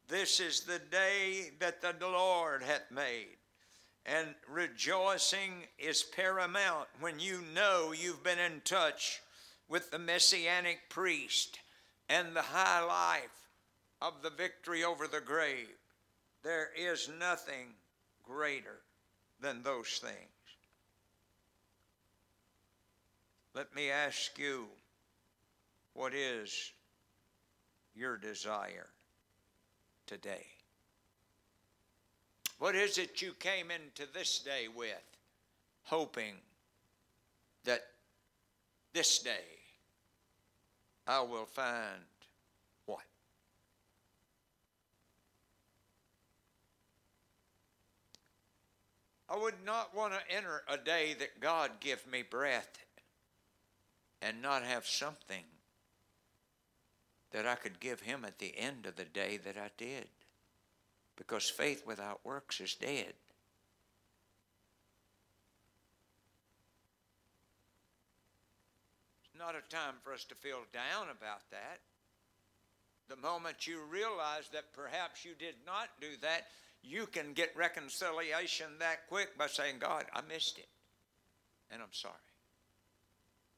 This 0.08 0.40
is 0.40 0.62
the 0.62 0.80
day 0.80 1.52
that 1.60 1.80
the 1.80 1.94
Lord 2.02 2.64
hath 2.64 2.90
made. 2.90 3.36
And 4.04 4.34
rejoicing 4.50 5.68
is 5.78 6.02
paramount 6.02 6.88
when 6.98 7.20
you 7.20 7.42
know 7.54 7.92
you've 7.96 8.24
been 8.24 8.40
in 8.40 8.60
touch 8.64 9.20
with 9.68 9.92
the 9.92 9.98
messianic 10.00 10.90
priest 10.90 11.60
and 12.08 12.34
the 12.34 12.42
high 12.42 12.82
life 12.82 13.46
of 14.02 14.14
the 14.20 14.30
victory 14.30 14.82
over 14.82 15.06
the 15.06 15.20
grave. 15.20 15.76
There 16.42 16.70
is 16.76 17.08
nothing 17.20 17.76
greater 18.24 18.80
than 19.40 19.62
those 19.62 20.00
things. 20.02 20.33
Let 23.54 23.72
me 23.72 23.88
ask 23.88 24.36
you 24.36 24.66
what 25.92 26.12
is 26.12 26.72
your 27.94 28.16
desire 28.16 28.88
today? 30.08 30.44
What 32.58 32.74
is 32.74 32.98
it 32.98 33.22
you 33.22 33.32
came 33.38 33.70
into 33.70 34.12
this 34.12 34.40
day 34.40 34.66
with, 34.74 35.04
hoping 35.84 36.34
that 37.64 37.84
this 38.92 39.20
day 39.20 39.44
I 41.06 41.20
will 41.20 41.46
find 41.46 42.00
what? 42.86 43.04
I 49.28 49.36
would 49.36 49.64
not 49.64 49.94
want 49.94 50.12
to 50.12 50.36
enter 50.36 50.62
a 50.68 50.76
day 50.76 51.14
that 51.20 51.40
God 51.40 51.70
give 51.80 52.04
me 52.10 52.22
breath 52.22 52.83
and 54.24 54.40
not 54.40 54.62
have 54.62 54.86
something 54.86 55.44
that 57.30 57.46
I 57.46 57.56
could 57.56 57.78
give 57.78 58.00
him 58.00 58.24
at 58.24 58.38
the 58.38 58.54
end 58.56 58.86
of 58.86 58.96
the 58.96 59.04
day 59.04 59.38
that 59.44 59.58
I 59.58 59.68
did. 59.76 60.06
Because 61.16 61.50
faith 61.50 61.86
without 61.86 62.24
works 62.24 62.58
is 62.60 62.74
dead. 62.74 63.12
It's 69.24 69.38
not 69.38 69.54
a 69.54 69.68
time 69.68 69.94
for 70.02 70.14
us 70.14 70.24
to 70.24 70.34
feel 70.34 70.60
down 70.72 71.08
about 71.10 71.50
that. 71.50 71.80
The 73.08 73.16
moment 73.16 73.66
you 73.66 73.80
realize 73.90 74.48
that 74.52 74.72
perhaps 74.72 75.24
you 75.24 75.32
did 75.38 75.56
not 75.66 75.88
do 76.00 76.16
that, 76.22 76.46
you 76.82 77.06
can 77.06 77.34
get 77.34 77.54
reconciliation 77.54 78.66
that 78.78 79.06
quick 79.08 79.36
by 79.36 79.48
saying, 79.48 79.76
God, 79.80 80.06
I 80.14 80.22
missed 80.26 80.56
it, 80.56 80.68
and 81.70 81.82
I'm 81.82 81.92
sorry. 81.92 82.14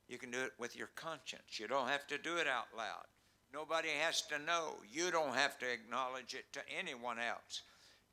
You 0.08 0.18
can 0.18 0.30
do 0.30 0.42
it 0.42 0.52
with 0.58 0.76
your 0.76 0.90
conscience. 0.94 1.58
You 1.58 1.66
don't 1.66 1.88
have 1.88 2.06
to 2.08 2.18
do 2.18 2.36
it 2.36 2.46
out 2.46 2.66
loud. 2.76 3.06
Nobody 3.52 3.88
has 3.88 4.22
to 4.22 4.38
know. 4.38 4.74
You 4.90 5.10
don't 5.10 5.34
have 5.34 5.58
to 5.58 5.70
acknowledge 5.70 6.34
it 6.34 6.52
to 6.52 6.60
anyone 6.78 7.18
else. 7.18 7.62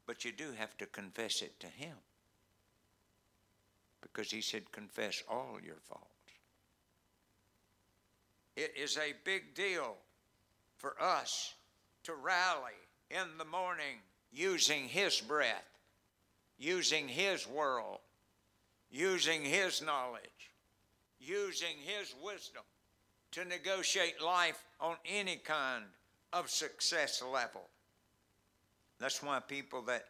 But 0.06 0.26
you 0.26 0.32
do 0.32 0.52
have 0.58 0.78
to 0.78 0.86
confess 0.86 1.42
it 1.42 1.60
to 1.60 1.68
Him. 1.68 1.96
Because 4.02 4.32
He 4.32 4.42
said, 4.42 4.72
confess 4.72 5.24
all 5.30 5.58
your 5.64 5.80
faults. 5.88 6.08
it 8.56 8.74
is 8.80 8.98
a 8.98 9.14
big 9.24 9.56
deal 9.56 9.96
for 10.78 11.02
us 11.02 11.56
to 12.04 12.14
rally 12.14 12.72
in 13.10 13.38
the 13.38 13.46
morning 13.46 13.98
using 14.32 14.88
His 14.88 15.22
breath, 15.22 15.80
using 16.58 17.08
His 17.08 17.48
world, 17.48 18.00
using 18.92 19.44
His 19.44 19.82
knowledge, 19.82 20.52
using 21.26 21.76
His 21.84 22.14
wisdom 22.24 22.64
to 23.32 23.46
negotiate 23.46 24.22
life 24.22 24.64
on 24.80 24.96
any 25.06 25.38
kind 25.38 25.86
of 26.32 26.50
success 26.50 27.22
level. 27.22 27.70
That's 29.00 29.24
why 29.24 29.40
people 29.40 29.82
that 29.84 30.06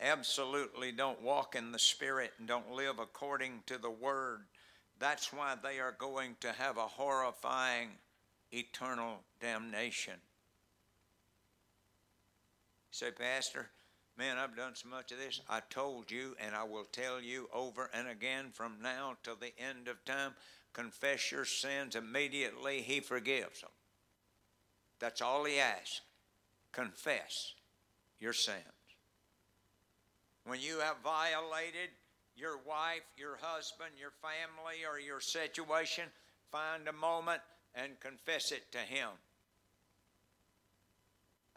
absolutely 0.00 0.92
don't 0.92 1.22
walk 1.22 1.54
in 1.54 1.72
the 1.72 1.78
Spirit 1.78 2.32
and 2.38 2.46
don't 2.46 2.72
live 2.72 2.98
according 2.98 3.62
to 3.66 3.78
the 3.78 3.90
Word, 3.90 4.42
that's 4.98 5.32
why 5.32 5.54
they 5.62 5.78
are 5.80 5.94
going 5.98 6.36
to 6.40 6.52
have 6.52 6.76
a 6.76 6.82
horrifying 6.82 7.90
eternal 8.52 9.20
damnation. 9.40 10.14
say, 12.90 13.10
Pastor, 13.10 13.70
man, 14.18 14.36
I've 14.36 14.56
done 14.56 14.74
so 14.74 14.88
much 14.88 15.12
of 15.12 15.18
this. 15.18 15.40
I 15.48 15.60
told 15.70 16.10
you, 16.10 16.36
and 16.44 16.54
I 16.54 16.64
will 16.64 16.86
tell 16.90 17.20
you 17.20 17.48
over 17.54 17.88
and 17.94 18.08
again 18.08 18.46
from 18.52 18.74
now 18.82 19.16
till 19.22 19.36
the 19.36 19.52
end 19.58 19.86
of 19.86 20.04
time 20.04 20.32
confess 20.72 21.32
your 21.32 21.44
sins 21.44 21.94
immediately, 21.96 22.82
He 22.82 23.00
forgives 23.00 23.60
them. 23.60 23.70
That's 24.98 25.22
all 25.22 25.44
He 25.44 25.58
asks. 25.58 26.02
Confess 26.72 27.54
your 28.20 28.32
sins. 28.32 28.58
When 30.44 30.60
you 30.60 30.80
have 30.80 30.96
violated 31.02 31.90
your 32.36 32.58
wife, 32.58 33.02
your 33.16 33.38
husband, 33.40 33.90
your 33.98 34.12
family, 34.22 34.84
or 34.88 34.98
your 34.98 35.20
situation, 35.20 36.04
find 36.50 36.88
a 36.88 36.92
moment 36.92 37.40
and 37.74 37.98
confess 38.00 38.52
it 38.52 38.70
to 38.72 38.78
Him. 38.78 39.08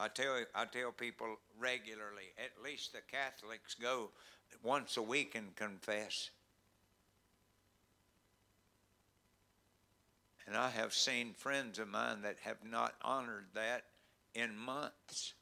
I 0.01 0.07
tell 0.07 0.35
I 0.55 0.65
tell 0.65 0.91
people 0.91 1.37
regularly. 1.59 2.33
At 2.43 2.63
least 2.63 2.91
the 2.91 3.01
Catholics 3.11 3.75
go 3.75 4.09
once 4.63 4.97
a 4.97 5.01
week 5.01 5.35
and 5.35 5.55
confess. 5.55 6.31
And 10.47 10.57
I 10.57 10.69
have 10.69 10.95
seen 10.95 11.33
friends 11.33 11.77
of 11.77 11.87
mine 11.87 12.23
that 12.23 12.37
have 12.41 12.57
not 12.67 12.95
honored 13.03 13.45
that 13.53 13.83
in 14.33 14.57
months. 14.57 15.35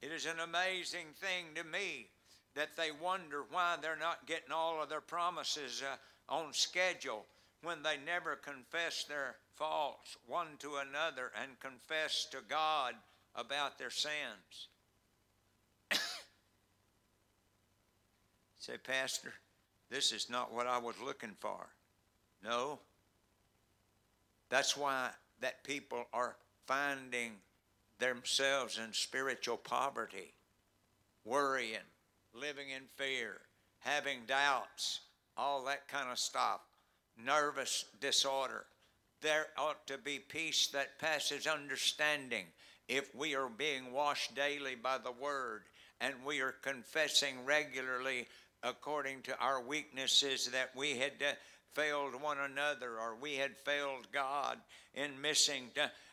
It 0.00 0.12
is 0.12 0.26
an 0.26 0.38
amazing 0.38 1.08
thing 1.20 1.46
to 1.56 1.64
me 1.64 2.06
that 2.54 2.76
they 2.76 2.90
wonder 3.02 3.42
why 3.50 3.76
they're 3.82 3.96
not 3.96 4.26
getting 4.26 4.52
all 4.52 4.80
of 4.80 4.88
their 4.88 5.00
promises 5.00 5.82
uh, 5.82 5.96
on 6.32 6.52
schedule 6.52 7.26
when 7.62 7.82
they 7.82 7.96
never 8.04 8.36
confess 8.36 9.04
their 9.04 9.36
faults 9.56 10.16
one 10.26 10.56
to 10.58 10.76
another 10.76 11.30
and 11.40 11.60
confess 11.60 12.26
to 12.30 12.38
God 12.48 12.94
about 13.34 13.78
their 13.78 13.90
sins. 13.90 14.68
Say, 18.58 18.76
Pastor, 18.78 19.34
this 19.90 20.12
is 20.12 20.30
not 20.30 20.52
what 20.52 20.66
I 20.66 20.78
was 20.78 20.94
looking 21.04 21.36
for. 21.40 21.66
No. 22.42 22.78
That's 24.48 24.76
why 24.76 25.10
that 25.40 25.62
people 25.64 26.06
are 26.12 26.36
finding 26.66 27.32
themselves 27.98 28.78
in 28.78 28.92
spiritual 28.92 29.56
poverty, 29.56 30.32
worrying, 31.24 31.76
living 32.34 32.70
in 32.70 32.82
fear, 32.96 33.40
having 33.80 34.20
doubts, 34.26 35.00
all 35.36 35.64
that 35.64 35.88
kind 35.88 36.10
of 36.10 36.18
stuff, 36.18 36.60
nervous 37.16 37.84
disorder. 38.00 38.64
There 39.20 39.46
ought 39.58 39.86
to 39.88 39.98
be 39.98 40.18
peace 40.18 40.68
that 40.68 40.98
passes 40.98 41.46
understanding 41.46 42.46
if 42.88 43.14
we 43.14 43.34
are 43.34 43.48
being 43.48 43.92
washed 43.92 44.34
daily 44.34 44.74
by 44.74 44.98
the 44.98 45.12
Word 45.12 45.62
and 46.00 46.14
we 46.24 46.40
are 46.40 46.54
confessing 46.62 47.44
regularly 47.44 48.26
according 48.62 49.22
to 49.22 49.38
our 49.38 49.62
weaknesses 49.62 50.48
that 50.48 50.70
we 50.74 50.98
had 50.98 51.12
uh, 51.20 51.32
failed 51.72 52.20
one 52.20 52.38
another 52.38 52.98
or 52.98 53.14
we 53.20 53.36
had 53.36 53.56
failed 53.56 54.06
God 54.12 54.58
in 54.94 55.20
missing. 55.20 55.70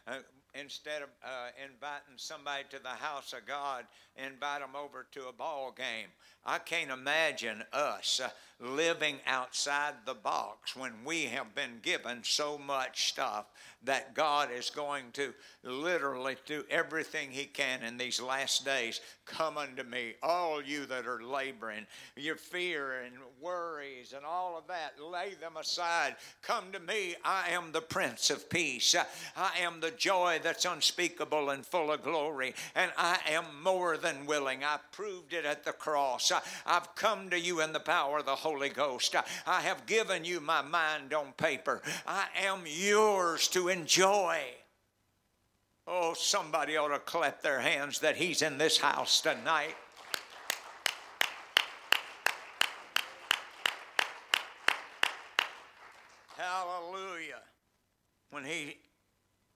Uh, 0.07 0.15
instead 0.59 1.01
of 1.01 1.09
uh, 1.23 1.49
inviting 1.63 2.17
somebody 2.17 2.63
to 2.69 2.81
the 2.81 2.89
house 2.89 3.33
of 3.33 3.45
God, 3.45 3.85
invite 4.15 4.61
them 4.61 4.75
over 4.75 5.05
to 5.11 5.27
a 5.27 5.33
ball 5.33 5.73
game. 5.75 6.07
I 6.45 6.59
can't 6.59 6.91
imagine 6.91 7.63
us 7.73 8.21
living 8.59 9.17
outside 9.25 9.93
the 10.05 10.13
box 10.13 10.75
when 10.75 10.93
we 11.05 11.23
have 11.25 11.53
been 11.53 11.79
given 11.81 12.19
so 12.23 12.57
much 12.57 13.09
stuff 13.09 13.45
that 13.87 14.13
God 14.13 14.49
is 14.55 14.69
going 14.69 15.05
to 15.13 15.33
literally 15.63 16.37
do 16.45 16.63
everything 16.69 17.31
He 17.31 17.45
can 17.45 17.83
in 17.83 17.97
these 17.97 18.21
last 18.21 18.63
days. 18.63 19.01
Come 19.25 19.57
unto 19.57 19.83
me, 19.83 20.13
all 20.23 20.61
you 20.61 20.85
that 20.85 21.07
are 21.07 21.21
laboring, 21.21 21.85
your 22.15 22.35
fear 22.35 23.01
and 23.01 23.15
worries 23.41 24.13
and 24.13 24.25
all 24.25 24.57
of 24.57 24.67
that, 24.67 24.93
lay 25.01 25.33
them 25.41 25.57
aside. 25.57 26.15
Come 26.41 26.71
to 26.71 26.79
me, 26.79 27.15
I 27.25 27.49
am 27.49 27.71
the 27.71 27.81
Prince 27.81 28.29
of 28.29 28.49
Peace. 28.49 28.95
I 29.35 29.51
am 29.59 29.79
the 29.79 29.91
joy 29.91 30.39
that's 30.41 30.65
unspeakable 30.65 31.49
and 31.49 31.65
full 31.65 31.91
of 31.91 32.03
glory, 32.03 32.53
and 32.75 32.91
I 32.97 33.19
am 33.27 33.45
more 33.63 33.97
than 33.97 34.25
willing. 34.25 34.63
I 34.63 34.79
proved 34.91 35.33
it 35.33 35.45
at 35.45 35.65
the 35.65 35.73
cross. 35.73 36.31
I've 36.65 36.95
come 36.95 37.29
to 37.29 37.39
you 37.39 37.61
in 37.61 37.73
the 37.73 37.79
power 37.79 38.19
of 38.19 38.25
the 38.25 38.35
Holy 38.35 38.69
Ghost. 38.69 39.15
I 39.45 39.61
have 39.61 39.85
given 39.85 40.23
you 40.23 40.39
my 40.39 40.61
mind 40.61 41.13
on 41.13 41.33
paper. 41.37 41.81
I 42.05 42.27
am 42.35 42.61
yours 42.65 43.47
to 43.49 43.69
enjoy. 43.69 43.76
Oh, 45.87 46.13
somebody 46.13 46.75
ought 46.75 46.89
to 46.89 46.99
clap 46.99 47.41
their 47.41 47.59
hands 47.59 47.99
that 47.99 48.17
He's 48.17 48.41
in 48.41 48.57
this 48.57 48.77
house 48.77 49.21
tonight. 49.21 49.75
Hallelujah. 56.35 57.41
When 58.31 58.43
He 58.43 58.77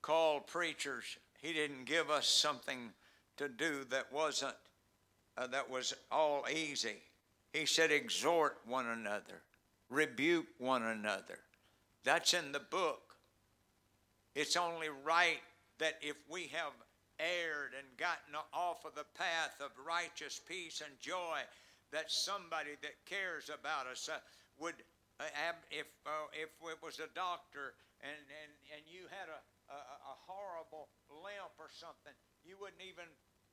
called 0.01 0.47
preachers, 0.47 1.17
He 1.41 1.53
didn't 1.53 1.86
give 1.86 2.10
us 2.10 2.27
something 2.27 2.91
to 3.38 3.49
do 3.49 3.84
that 3.89 4.12
wasn't, 4.13 4.55
uh, 5.38 5.47
that 5.47 5.69
was 5.69 5.93
all 6.12 6.45
easy. 6.51 6.97
He 7.53 7.65
said, 7.65 7.91
exhort 7.91 8.60
one 8.65 8.88
another, 8.88 9.41
rebuke 9.89 10.47
one 10.57 10.84
another. 10.84 11.39
That's 12.03 12.34
in 12.34 12.51
the 12.51 12.60
book. 12.60 13.11
It's 14.36 14.56
only 14.56 14.89
right 15.04 15.41
that 15.80 15.98
if 16.02 16.15
we 16.30 16.48
have 16.54 16.72
erred 17.20 17.76
and 17.78 17.86
gotten 17.98 18.34
off 18.54 18.86
of 18.86 18.96
the 18.96 19.06
path 19.17 19.60
of 19.60 19.72
righteous 19.86 20.39
peace 20.39 20.82
and 20.82 20.94
joy, 21.00 21.41
that 21.91 22.10
somebody 22.10 22.80
that 22.82 22.96
cares 23.06 23.52
about 23.52 23.86
us 23.86 24.08
uh, 24.08 24.17
would, 24.58 24.80
uh, 25.20 25.28
if, 25.70 25.88
uh, 26.08 26.32
if 26.32 26.50
it 26.63 26.80
was 26.80 27.04
a 27.04 27.12
doctor 27.12 27.76
and, 28.00 28.15
and, 28.15 28.52
and 28.72 28.82
you 28.88 29.06
had 29.12 29.28
a, 29.28 29.39
a, 29.70 29.80
a 29.80 30.15
horrible 30.26 30.88
limp 31.12 31.54
or 31.60 31.67
something, 31.67 32.15
you 32.48 32.56
wouldn't 32.56 32.82
even 32.82 33.06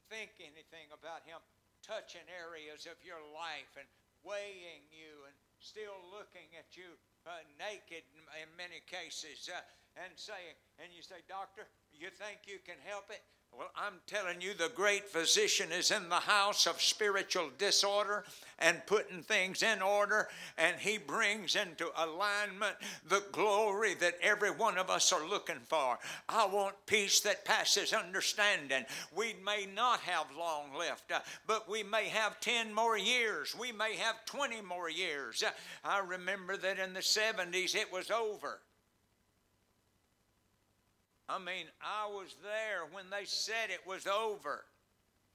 think 0.09 0.39
anything 0.41 0.89
about 0.95 1.27
him 1.27 1.43
touching 1.83 2.25
areas 2.31 2.87
of 2.87 2.97
your 3.05 3.21
life 3.35 3.75
and 3.79 3.87
weighing 4.27 4.83
you 4.91 5.27
and 5.27 5.35
still 5.61 5.99
looking 6.11 6.49
at 6.59 6.75
you 6.75 6.95
uh, 7.27 7.43
naked 7.59 8.03
in, 8.15 8.23
in, 8.39 8.49
many 8.57 8.83
cases. 8.87 9.51
Uh, 9.51 9.61
and 10.05 10.13
saying, 10.17 10.57
and 10.79 10.89
you 10.95 11.03
say, 11.03 11.17
Doctor, 11.29 11.67
you 11.93 12.09
think 12.11 12.47
you 12.47 12.59
can 12.65 12.77
help 12.87 13.11
it? 13.11 13.23
Well, 13.57 13.71
I'm 13.75 13.95
telling 14.07 14.43
you, 14.43 14.53
the 14.53 14.71
great 14.75 15.09
physician 15.09 15.73
is 15.73 15.91
in 15.91 16.11
the 16.11 16.17
house 16.17 16.67
of 16.67 16.83
spiritual 16.83 17.51
disorder 17.57 18.25
and 18.59 18.87
putting 18.87 19.23
things 19.23 19.63
in 19.63 19.81
order, 19.81 20.29
and 20.59 20.77
he 20.77 20.99
brings 20.99 21.57
into 21.57 21.89
alignment 21.97 22.77
the 23.09 23.25
glory 23.33 23.95
that 23.95 24.19
every 24.21 24.51
one 24.51 24.77
of 24.77 24.91
us 24.91 25.13
are 25.13 25.27
looking 25.27 25.61
for. 25.67 25.99
I 26.29 26.47
want 26.47 26.75
peace 26.87 27.21
that 27.21 27.47
passes 27.47 27.95
understanding. 27.95 28.85
We 29.17 29.35
may 29.45 29.67
not 29.75 30.01
have 30.01 30.27
long 30.39 30.75
left, 30.79 31.11
uh, 31.11 31.21
but 31.47 31.71
we 31.71 31.83
may 31.83 32.09
have 32.09 32.41
10 32.41 32.73
more 32.75 32.99
years. 32.99 33.57
We 33.59 33.73
may 33.73 33.97
have 33.97 34.27
20 34.27 34.61
more 34.61 34.91
years. 34.91 35.43
Uh, 35.43 35.51
I 35.83 36.01
remember 36.01 36.59
that 36.59 36.79
in 36.79 36.93
the 36.93 37.01
70s 37.01 37.75
it 37.75 37.91
was 37.91 38.11
over. 38.11 38.61
I 41.29 41.39
mean, 41.39 41.67
I 41.83 42.07
was 42.07 42.35
there 42.43 42.87
when 42.93 43.11
they 43.11 43.25
said 43.25 43.71
it 43.71 43.87
was 43.87 44.07
over. 44.07 44.65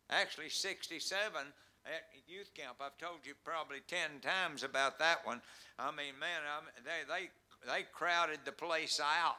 Actually, 0.09 0.49
67 0.49 1.41
at 1.85 2.03
youth 2.27 2.53
camp. 2.53 2.77
I've 2.81 2.97
told 2.97 3.19
you 3.25 3.33
probably 3.43 3.79
10 3.87 4.21
times 4.21 4.63
about 4.63 4.99
that 4.99 5.25
one. 5.25 5.41
I 5.77 5.91
mean, 5.91 6.17
man, 6.19 6.41
I 6.47 6.61
they, 6.83 7.29
they, 7.67 7.71
they 7.71 7.85
crowded 7.93 8.39
the 8.45 8.51
place 8.51 8.99
out. 8.99 9.37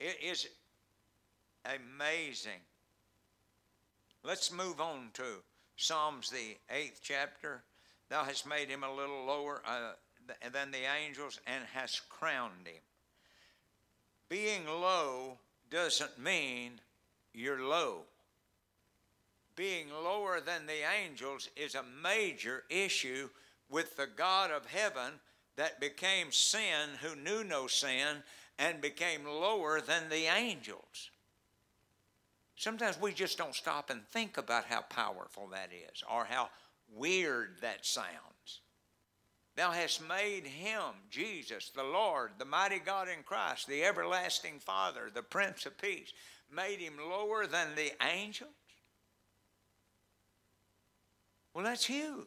It 0.00 0.16
is 0.22 0.48
amazing. 1.64 2.60
Let's 4.24 4.52
move 4.52 4.80
on 4.80 5.10
to 5.14 5.42
Psalms, 5.76 6.30
the 6.30 6.56
eighth 6.70 7.00
chapter. 7.02 7.62
Thou 8.08 8.24
hast 8.24 8.46
made 8.46 8.68
him 8.68 8.84
a 8.84 8.94
little 8.94 9.24
lower. 9.24 9.62
Uh, 9.66 9.92
than 10.52 10.70
the 10.70 10.84
angels 11.04 11.40
and 11.46 11.64
has 11.72 12.00
crowned 12.08 12.66
him. 12.66 12.82
Being 14.32 14.66
low 14.66 15.36
doesn't 15.68 16.18
mean 16.18 16.80
you're 17.34 17.68
low. 17.68 18.04
Being 19.56 19.88
lower 19.90 20.40
than 20.40 20.64
the 20.64 20.90
angels 21.04 21.50
is 21.54 21.74
a 21.74 21.84
major 22.02 22.64
issue 22.70 23.28
with 23.68 23.94
the 23.98 24.06
God 24.06 24.50
of 24.50 24.64
heaven 24.64 25.20
that 25.56 25.80
became 25.80 26.32
sin, 26.32 26.88
who 27.02 27.14
knew 27.14 27.44
no 27.44 27.66
sin, 27.66 28.22
and 28.58 28.80
became 28.80 29.26
lower 29.26 29.82
than 29.82 30.08
the 30.08 30.34
angels. 30.34 31.10
Sometimes 32.56 32.98
we 32.98 33.12
just 33.12 33.36
don't 33.36 33.54
stop 33.54 33.90
and 33.90 34.02
think 34.02 34.38
about 34.38 34.64
how 34.64 34.80
powerful 34.80 35.48
that 35.48 35.68
is 35.74 36.02
or 36.10 36.24
how 36.24 36.48
weird 36.90 37.56
that 37.60 37.84
sounds. 37.84 38.31
Thou 39.54 39.70
hast 39.70 40.06
made 40.06 40.46
him, 40.46 40.94
Jesus, 41.10 41.70
the 41.74 41.82
Lord, 41.82 42.32
the 42.38 42.44
mighty 42.44 42.78
God 42.78 43.08
in 43.08 43.22
Christ, 43.22 43.66
the 43.66 43.84
everlasting 43.84 44.58
Father, 44.58 45.10
the 45.12 45.22
Prince 45.22 45.66
of 45.66 45.76
Peace, 45.76 46.12
made 46.50 46.78
him 46.78 46.94
lower 46.98 47.46
than 47.46 47.68
the 47.74 47.92
angels? 48.02 48.50
Well, 51.52 51.64
that's 51.64 51.84
huge. 51.84 52.26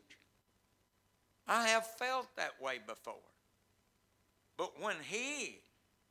I 1.48 1.68
have 1.68 1.88
felt 1.88 2.36
that 2.36 2.62
way 2.62 2.80
before. 2.86 3.16
But 4.58 4.80
when 4.80 4.96
he 5.02 5.60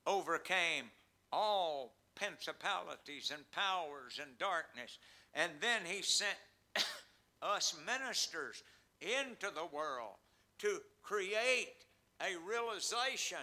overcame 0.07 0.85
all 1.33 1.95
principalities 2.15 3.33
and 3.33 3.51
powers 3.53 4.21
and 4.21 4.37
darkness, 4.39 4.99
and 5.33 5.53
then 5.61 5.83
he 5.85 6.03
sent 6.03 6.37
us 7.43 7.77
ministers 7.87 8.63
into 9.01 9.53
the 9.55 9.67
world 9.73 10.17
to 10.59 10.81
create 11.05 11.87
a 12.21 12.35
realization 12.49 13.39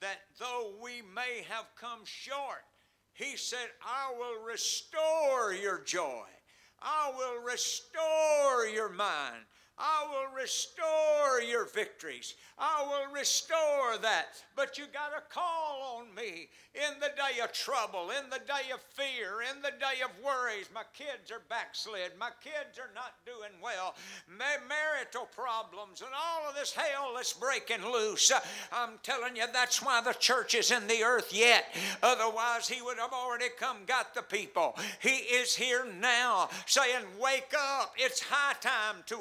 that 0.00 0.20
though 0.38 0.72
we 0.82 1.02
may 1.14 1.44
have 1.48 1.66
come 1.78 2.00
short, 2.04 2.64
he 3.12 3.36
said, 3.36 3.68
I 3.84 4.14
will 4.16 4.42
restore 4.46 5.52
your 5.52 5.82
joy. 5.84 6.24
I 6.80 7.12
will 7.14 7.42
restore 7.42 8.66
your 8.72 8.88
mind. 8.88 9.44
I 9.80 10.06
will 10.10 10.36
restore 10.36 11.40
your 11.40 11.64
victories. 11.64 12.34
I 12.58 12.84
will 12.86 13.12
restore 13.14 13.96
that. 14.02 14.26
But 14.54 14.76
you 14.76 14.84
got 14.92 15.16
to 15.16 15.34
call 15.34 15.98
on 15.98 16.14
me 16.14 16.48
in 16.74 17.00
the 17.00 17.10
day 17.16 17.40
of 17.42 17.52
trouble, 17.52 18.10
in 18.10 18.28
the 18.28 18.40
day 18.40 18.70
of 18.72 18.80
fear, 18.92 19.40
in 19.50 19.62
the 19.62 19.70
day 19.70 20.02
of 20.04 20.10
worries. 20.22 20.68
My 20.74 20.82
kids 20.92 21.32
are 21.32 21.42
backslid. 21.48 22.12
My 22.18 22.30
kids 22.44 22.78
are 22.78 22.92
not 22.94 23.14
doing 23.24 23.52
well. 23.62 23.94
Marital 24.28 25.26
problems 25.34 26.02
and 26.02 26.10
all 26.14 26.48
of 26.48 26.54
this 26.54 26.72
hell 26.72 27.12
that's 27.16 27.32
breaking 27.32 27.84
loose. 27.90 28.30
I'm 28.72 28.98
telling 29.02 29.36
you, 29.36 29.44
that's 29.52 29.82
why 29.82 30.02
the 30.02 30.12
church 30.12 30.54
is 30.54 30.70
in 30.70 30.86
the 30.86 31.02
earth 31.02 31.32
yet. 31.32 31.64
Otherwise, 32.02 32.68
he 32.68 32.82
would 32.82 32.98
have 32.98 33.12
already 33.12 33.46
come, 33.58 33.78
got 33.86 34.14
the 34.14 34.22
people. 34.22 34.76
He 35.00 35.10
is 35.10 35.56
here 35.56 35.86
now 36.00 36.50
saying, 36.66 37.04
Wake 37.18 37.54
up. 37.58 37.94
It's 37.96 38.20
high 38.20 38.54
time 38.60 39.02
to 39.06 39.16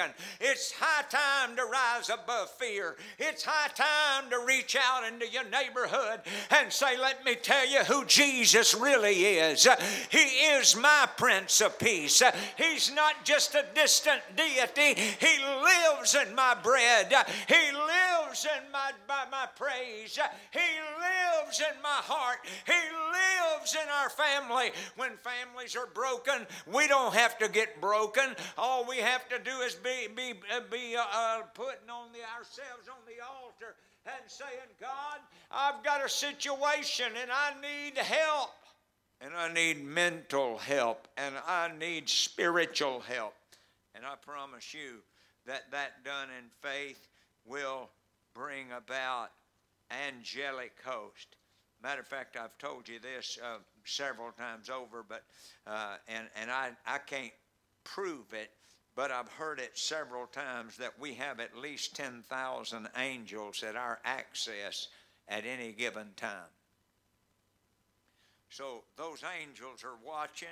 awaken. 0.00 0.14
It's 0.40 0.72
high 0.72 1.04
time 1.08 1.56
to 1.56 1.64
rise 1.64 2.10
above 2.10 2.50
fear. 2.50 2.96
It's 3.18 3.44
high 3.44 3.70
time 3.74 4.30
to 4.30 4.44
reach 4.46 4.76
out 4.76 5.10
into 5.10 5.28
your 5.28 5.44
neighborhood 5.44 6.20
and 6.50 6.72
say, 6.72 6.98
Let 6.98 7.24
me 7.24 7.34
tell 7.34 7.68
you 7.68 7.84
who 7.84 8.04
Jesus 8.04 8.74
really 8.74 9.24
is. 9.24 9.66
He 10.10 10.18
is 10.18 10.76
my 10.76 11.08
Prince 11.16 11.60
of 11.60 11.78
Peace. 11.78 12.22
He's 12.56 12.92
not 12.94 13.24
just 13.24 13.54
a 13.54 13.64
distant 13.74 14.22
deity, 14.36 15.00
He 15.00 15.38
lives 15.62 16.14
in 16.14 16.34
my 16.34 16.56
bread. 16.62 17.12
He 17.48 17.54
lives 17.54 18.44
in 18.44 18.72
my, 18.72 18.92
my, 19.08 19.24
my 19.30 19.46
praise. 19.56 20.18
He 20.50 20.58
lives 20.58 21.60
in 21.60 21.82
my 21.82 21.88
heart. 21.88 22.38
He 22.66 22.72
lives 22.72 23.74
in 23.74 23.88
our 23.88 24.10
family. 24.10 24.70
When 24.96 25.10
families 25.16 25.76
are 25.76 25.88
broken, 25.92 26.46
we 26.72 26.88
don't 26.88 27.14
have 27.14 27.38
to 27.38 27.48
get 27.48 27.80
broken. 27.80 28.24
All 28.56 28.86
we 28.88 28.98
have 28.98 29.28
to 29.28 29.38
do 29.38 29.60
is 29.60 29.74
be 29.74 29.89
be, 29.90 30.32
be, 30.32 30.32
be 30.70 30.96
uh, 30.96 31.42
putting 31.54 31.90
on 31.90 32.08
the, 32.12 32.20
ourselves 32.36 32.88
on 32.88 32.98
the 33.06 33.22
altar 33.24 33.74
and 34.06 34.28
saying, 34.28 34.50
God, 34.80 35.18
I've 35.50 35.82
got 35.82 36.04
a 36.04 36.08
situation 36.08 37.06
and 37.20 37.30
I 37.30 37.52
need 37.60 37.98
help. 37.98 38.50
And 39.20 39.34
I 39.34 39.52
need 39.52 39.84
mental 39.84 40.56
help 40.56 41.06
and 41.16 41.34
I 41.46 41.70
need 41.78 42.08
spiritual 42.08 43.00
help. 43.00 43.34
And 43.94 44.04
I 44.04 44.14
promise 44.16 44.72
you 44.72 45.02
that 45.46 45.70
that 45.72 46.04
done 46.04 46.28
in 46.38 46.46
faith 46.62 47.08
will 47.44 47.90
bring 48.34 48.66
about 48.76 49.30
angelic 49.90 50.72
host. 50.84 51.36
Matter 51.82 52.00
of 52.00 52.06
fact, 52.06 52.36
I've 52.36 52.56
told 52.58 52.88
you 52.88 52.98
this 52.98 53.38
uh, 53.42 53.58
several 53.84 54.30
times 54.32 54.70
over, 54.70 55.04
but 55.06 55.24
uh, 55.66 55.96
and 56.08 56.26
and 56.40 56.50
I 56.50 56.70
I 56.86 56.98
can't 56.98 57.32
prove 57.84 58.32
it, 58.32 58.50
but 59.00 59.10
I've 59.10 59.32
heard 59.32 59.60
it 59.60 59.78
several 59.78 60.26
times 60.26 60.76
that 60.76 60.92
we 61.00 61.14
have 61.14 61.40
at 61.40 61.56
least 61.56 61.96
10,000 61.96 62.86
angels 62.98 63.62
at 63.62 63.74
our 63.74 63.98
access 64.04 64.88
at 65.26 65.46
any 65.46 65.72
given 65.72 66.08
time. 66.16 66.52
So 68.50 68.82
those 68.98 69.24
angels 69.42 69.84
are 69.84 69.96
watching, 70.06 70.48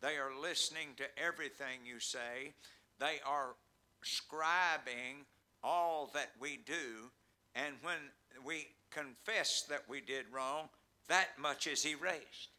they 0.00 0.18
are 0.18 0.30
listening 0.40 0.90
to 0.98 1.04
everything 1.20 1.80
you 1.84 1.98
say, 1.98 2.52
they 3.00 3.18
are 3.26 3.56
scribing 4.04 5.24
all 5.64 6.12
that 6.14 6.30
we 6.38 6.60
do, 6.64 7.10
and 7.56 7.74
when 7.82 7.98
we 8.44 8.68
confess 8.92 9.62
that 9.62 9.82
we 9.88 10.00
did 10.00 10.26
wrong, 10.32 10.68
that 11.08 11.30
much 11.40 11.66
is 11.66 11.84
erased. 11.84 12.50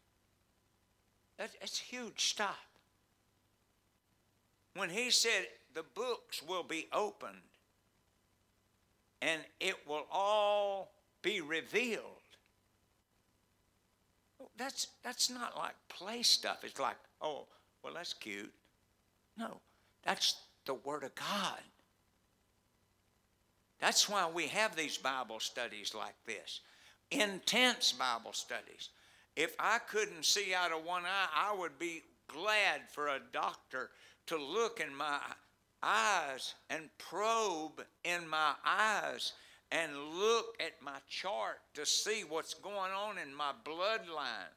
That's 1.37 1.79
huge 1.79 2.19
stuff 2.19 2.70
when 4.75 4.89
he 4.89 5.09
said 5.09 5.47
the 5.73 5.83
books 5.95 6.41
will 6.41 6.63
be 6.63 6.87
opened 6.93 7.41
and 9.21 9.41
it 9.59 9.75
will 9.87 10.05
all 10.11 10.91
be 11.21 11.41
revealed. 11.41 12.03
That's, 14.57 14.87
that's 15.03 15.29
not 15.29 15.57
like 15.57 15.75
play 15.89 16.23
stuff. 16.23 16.63
It's 16.63 16.79
like, 16.79 16.97
oh, 17.21 17.45
well, 17.83 17.93
that's 17.93 18.13
cute. 18.13 18.51
No, 19.37 19.57
that's 20.03 20.35
the 20.65 20.73
Word 20.73 21.03
of 21.03 21.13
God. 21.15 21.61
That's 23.79 24.07
why 24.07 24.29
we 24.29 24.47
have 24.47 24.75
these 24.75 24.97
Bible 24.97 25.39
studies 25.39 25.93
like 25.95 26.15
this 26.25 26.61
intense 27.11 27.91
Bible 27.91 28.33
studies. 28.33 28.89
If 29.35 29.55
I 29.59 29.79
couldn't 29.79 30.25
see 30.25 30.53
out 30.53 30.71
of 30.71 30.85
one 30.85 31.03
eye, 31.03 31.27
I 31.35 31.53
would 31.53 31.77
be 31.77 32.03
glad 32.27 32.81
for 32.89 33.07
a 33.07 33.19
doctor 33.33 33.89
to 34.27 34.37
look 34.37 34.79
in 34.79 34.95
my 34.95 35.19
eyes 35.83 36.53
and 36.69 36.89
probe 36.97 37.83
in 38.03 38.27
my 38.27 38.53
eyes 38.65 39.33
and 39.71 39.91
look 40.15 40.55
at 40.59 40.81
my 40.81 40.97
chart 41.07 41.59
to 41.73 41.85
see 41.85 42.23
what's 42.27 42.53
going 42.53 42.91
on 42.91 43.17
in 43.17 43.33
my 43.33 43.51
bloodline. 43.65 44.51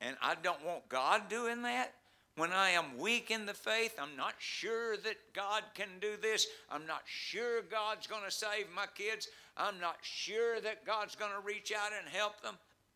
And 0.00 0.16
I 0.22 0.36
don't 0.42 0.64
want 0.64 0.88
God 0.88 1.28
doing 1.28 1.62
that. 1.62 1.94
When 2.36 2.52
I 2.52 2.70
am 2.70 2.98
weak 2.98 3.32
in 3.32 3.46
the 3.46 3.54
faith, 3.54 3.98
I'm 4.00 4.16
not 4.16 4.34
sure 4.38 4.96
that 4.98 5.16
God 5.34 5.64
can 5.74 5.88
do 6.00 6.12
this. 6.22 6.46
I'm 6.70 6.86
not 6.86 7.02
sure 7.04 7.62
God's 7.62 8.06
going 8.06 8.22
to 8.24 8.30
save 8.30 8.66
my 8.74 8.86
kids. 8.94 9.26
I'm 9.56 9.80
not 9.80 9.96
sure 10.02 10.60
that 10.60 10.86
God's 10.86 11.16
going 11.16 11.32
to 11.32 11.44
reach 11.44 11.72
out 11.72 11.90
and 11.98 12.08
help 12.08 12.40
them. 12.40 12.54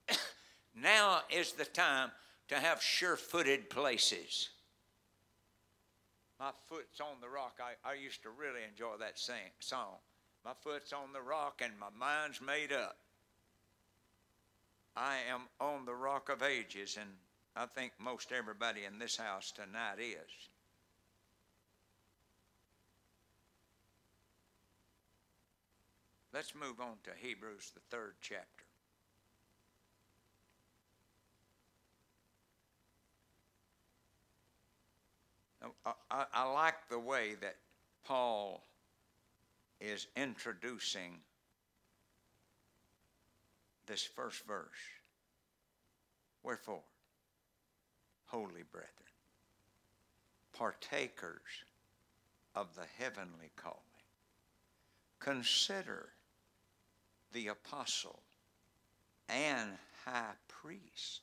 now 0.80 1.22
is 1.28 1.52
the 1.52 1.64
time 1.64 2.12
to 2.48 2.54
have 2.54 2.80
sure 2.80 3.16
footed 3.16 3.68
places 3.68 4.50
my 6.42 6.50
foot's 6.68 7.00
on 7.00 7.20
the 7.20 7.28
rock. 7.28 7.60
I, 7.62 7.88
I 7.88 7.94
used 7.94 8.24
to 8.24 8.30
really 8.30 8.66
enjoy 8.68 8.96
that 8.98 9.16
sing, 9.16 9.54
song. 9.60 9.94
My 10.44 10.54
foot's 10.60 10.92
on 10.92 11.12
the 11.12 11.22
rock 11.22 11.62
and 11.62 11.72
my 11.78 11.86
mind's 11.96 12.40
made 12.40 12.72
up. 12.72 12.96
I 14.96 15.18
am 15.30 15.42
on 15.60 15.84
the 15.86 15.94
rock 15.94 16.28
of 16.28 16.42
ages, 16.42 16.98
and 17.00 17.08
I 17.54 17.66
think 17.66 17.92
most 17.98 18.32
everybody 18.32 18.80
in 18.84 18.98
this 18.98 19.16
house 19.16 19.52
tonight 19.52 20.00
is. 20.00 20.30
Let's 26.34 26.54
move 26.56 26.80
on 26.80 26.96
to 27.04 27.10
Hebrews, 27.16 27.70
the 27.72 27.80
third 27.88 28.14
chapter. 28.20 28.61
I, 36.10 36.24
I 36.32 36.52
like 36.52 36.88
the 36.88 36.98
way 36.98 37.34
that 37.40 37.56
Paul 38.04 38.62
is 39.80 40.06
introducing 40.16 41.18
this 43.86 44.02
first 44.02 44.44
verse. 44.46 44.68
Wherefore, 46.42 46.82
holy 48.26 48.62
brethren, 48.70 48.90
partakers 50.52 51.64
of 52.54 52.74
the 52.74 52.86
heavenly 52.98 53.50
calling, 53.56 53.78
consider 55.20 56.08
the 57.32 57.48
apostle 57.48 58.22
and 59.28 59.70
high 60.04 60.34
priest 60.48 61.20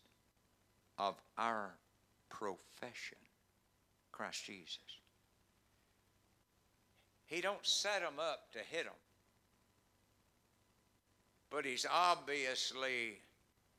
of 0.98 1.16
our 1.38 1.76
profession, 2.30 3.18
Christ 4.20 4.43
Jesus. 4.43 4.80
He 7.28 7.39
don't 7.39 7.65
set 7.65 8.01
them 8.01 8.20
up 8.20 8.51
to 8.51 8.59
hit 8.59 8.84
them, 8.84 8.93
but 11.49 11.63
he's 11.63 11.86
obviously 11.89 13.20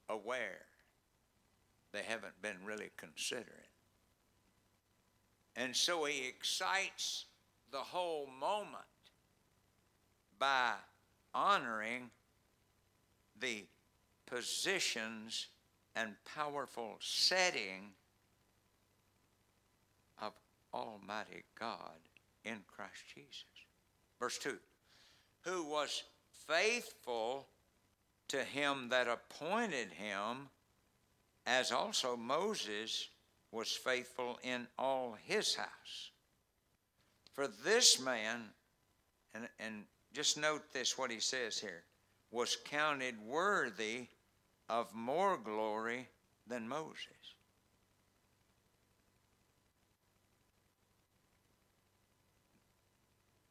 aware 0.09 0.63
they 1.93 2.01
haven't 2.09 2.41
been 2.41 2.57
really 2.65 2.89
considering. 2.97 3.45
And 5.57 5.77
so 5.77 6.07
he 6.07 6.27
excites 6.27 7.27
the 7.71 7.77
whole 7.77 8.27
moment 8.41 8.85
by 10.39 10.73
honoring 11.35 12.09
the 13.39 13.67
positions 14.25 15.49
and 15.95 16.15
powerful 16.35 16.97
setting 16.99 17.91
Almighty 20.73 21.45
God 21.59 21.99
in 22.45 22.59
Christ 22.67 23.03
Jesus. 23.15 23.45
Verse 24.19 24.39
2 24.39 24.57
Who 25.43 25.65
was 25.65 26.03
faithful 26.47 27.47
to 28.29 28.45
him 28.45 28.89
that 28.91 29.09
appointed 29.09 29.89
him, 29.93 30.49
as 31.47 31.73
also 31.73 32.17
Moses 32.17 33.09
was 33.51 33.73
faithful 33.73 34.39
in 34.43 34.67
all 34.79 35.17
his 35.25 35.55
house. 35.55 36.11
For 37.33 37.49
this 37.49 38.01
man, 38.01 38.43
and, 39.35 39.49
and 39.59 39.85
just 40.13 40.39
note 40.39 40.73
this 40.73 40.97
what 40.97 41.11
he 41.11 41.21
says 41.21 41.59
here, 41.59 41.83
was 42.31 42.57
counted 42.65 43.17
worthy 43.27 44.07
of 44.69 44.95
more 44.95 45.37
glory 45.37 46.09
than 46.47 46.69
Moses. 46.69 47.35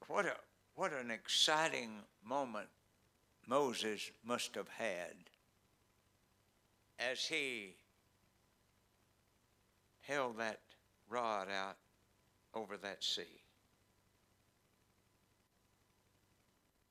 What, 0.09 0.25
a, 0.25 0.33
what 0.73 0.91
an 0.91 1.11
exciting 1.11 1.91
moment 2.25 2.67
Moses 3.45 4.09
must 4.25 4.55
have 4.55 4.67
had 4.67 5.13
as 6.97 7.27
he 7.27 7.75
held 10.01 10.39
that 10.39 10.61
rod 11.09 11.47
out 11.55 11.77
over 12.55 12.75
that 12.77 13.03
sea. 13.03 13.43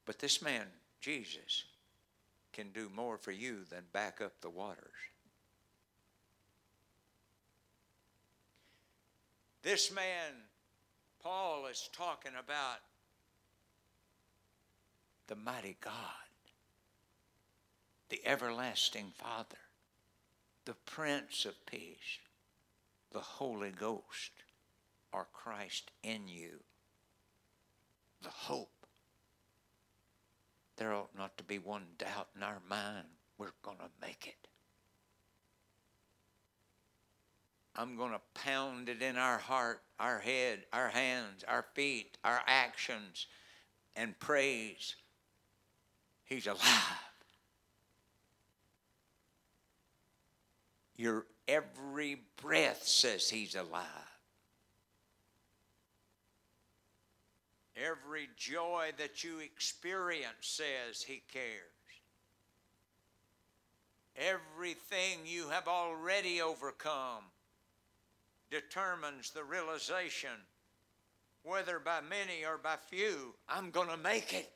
But 0.07 0.21
this 0.21 0.41
man, 0.41 0.66
Jesus, 1.01 1.64
can 2.53 2.71
do 2.71 2.89
more 2.95 3.19
for 3.19 3.33
you 3.33 3.64
than 3.69 3.83
back 3.93 4.21
up 4.21 4.41
the 4.41 4.49
waters. 4.49 4.79
This 9.62 9.93
man, 9.93 10.35
Paul, 11.21 11.66
is 11.66 11.91
talking 11.93 12.33
about 12.39 12.79
the 15.29 15.37
mighty 15.37 15.76
God, 15.81 15.93
the 18.09 18.20
everlasting 18.26 19.12
Father, 19.14 19.59
the 20.64 20.74
Prince 20.87 21.45
of 21.45 21.66
Peace, 21.66 22.18
the 23.12 23.20
Holy 23.20 23.70
Ghost, 23.70 24.33
or 25.12 25.26
Christ 25.33 25.91
in 26.03 26.29
you, 26.29 26.61
the 28.22 28.31
hope. 28.31 28.87
There 30.76 30.95
ought 30.95 31.16
not 31.16 31.37
to 31.39 31.45
be 31.45 31.59
one 31.59 31.85
doubt 31.99 32.29
in 32.35 32.43
our 32.43 32.61
mind 32.68 33.07
we're 33.37 33.49
going 33.62 33.79
to 33.79 33.91
make 34.01 34.26
it. 34.26 34.49
I'm 37.76 37.97
going 37.97 38.12
to 38.12 38.20
pound 38.35 38.89
it 38.89 39.03
in 39.03 39.16
our 39.16 39.39
heart, 39.39 39.83
our 40.01 40.18
head, 40.18 40.64
our 40.72 40.89
hands, 40.89 41.45
our 41.47 41.66
feet, 41.74 42.16
our 42.24 42.41
actions, 42.47 43.26
and 43.95 44.18
praise 44.18 44.97
He's 46.29 46.47
alive. 46.47 46.61
Your 50.97 51.24
every 51.47 52.22
breath 52.43 52.83
says 52.87 53.31
He's 53.31 53.55
alive. 53.55 53.85
Every 57.76 58.29
joy 58.37 58.91
that 58.99 59.24
you 59.24 59.39
experience 59.39 60.35
says 60.43 61.03
He 61.03 61.22
cares. 61.33 61.62
Everything 64.16 65.20
you 65.24 65.49
have 65.49 65.68
already 65.68 66.43
overcome 66.43 67.22
determines 68.51 69.31
the 69.31 69.45
realization, 69.45 70.31
whether 71.45 71.79
by 71.79 72.01
many 72.01 72.45
or 72.45 72.59
by 72.59 72.74
few, 72.91 73.35
I'm 73.49 73.70
going 73.70 73.89
to 73.89 73.97
make 73.97 74.35
it. 74.35 74.51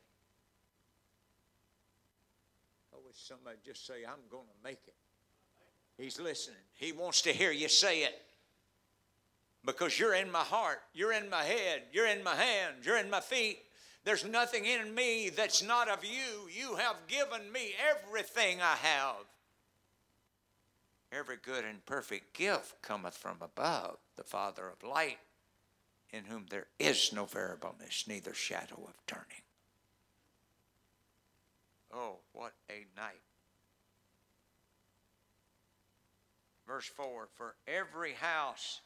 Somebody 3.15 3.57
just 3.65 3.87
say, 3.87 4.05
I'm 4.07 4.29
going 4.31 4.47
to 4.47 4.65
make 4.65 4.81
it. 4.87 4.95
He's 5.99 6.21
listening. 6.21 6.57
He 6.75 6.93
wants 6.93 7.23
to 7.23 7.33
hear 7.33 7.53
you 7.53 7.69
say 7.69 8.03
it. 8.03 8.21
Because 9.65 9.99
you're 9.99 10.15
in 10.15 10.31
my 10.31 10.41
heart, 10.41 10.81
you're 10.93 11.13
in 11.13 11.31
my 11.31 11.45
head, 11.45 11.83
you're 11.93 12.09
in 12.09 12.25
my 12.25 12.35
hands, 12.35 12.85
you're 12.85 12.99
in 12.99 13.09
my 13.09 13.21
feet. 13.21 13.61
There's 14.05 14.25
nothing 14.25 14.65
in 14.65 14.93
me 14.93 15.29
that's 15.29 15.63
not 15.63 15.89
of 15.89 16.05
you. 16.05 16.49
You 16.53 16.75
have 16.77 16.97
given 17.07 17.53
me 17.53 17.73
everything 17.89 18.61
I 18.61 18.75
have. 18.75 19.25
Every 21.13 21.37
good 21.37 21.65
and 21.65 21.85
perfect 21.87 22.37
gift 22.37 22.83
cometh 22.83 23.17
from 23.17 23.37
above, 23.41 23.99
the 24.17 24.25
Father 24.25 24.69
of 24.69 24.83
light, 24.89 25.19
in 26.11 26.25
whom 26.25 26.47
there 26.51 26.67
is 26.81 27.13
no 27.13 27.27
variableness, 27.27 28.07
neither 28.09 28.35
shadow 28.35 28.83
of 28.89 28.95
turning. 29.07 29.43
Oh, 31.93 32.17
what 32.33 32.53
a 32.71 32.87
night. 32.97 33.21
Verse 36.67 36.87
4 36.87 37.29
For 37.37 37.55
every 37.67 38.15
house 38.15 38.81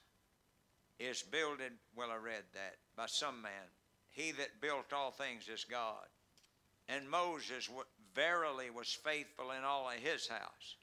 is 0.98 1.22
builded, 1.22 1.72
well, 1.94 2.11
I 2.11 2.16
read 2.16 2.44
that, 2.54 2.76
by 2.96 3.07
some 3.07 3.42
man. 3.42 3.52
He 4.11 4.32
that 4.32 4.61
built 4.61 4.92
all 4.92 5.11
things 5.11 5.48
is 5.48 5.64
God. 5.64 6.07
And 6.88 7.11
Moses 7.11 7.68
verily 8.14 8.70
was 8.70 8.92
faithful 9.04 9.50
in 9.50 9.62
all 9.62 9.88
of 9.88 9.96
his 9.96 10.26
house. 10.26 10.76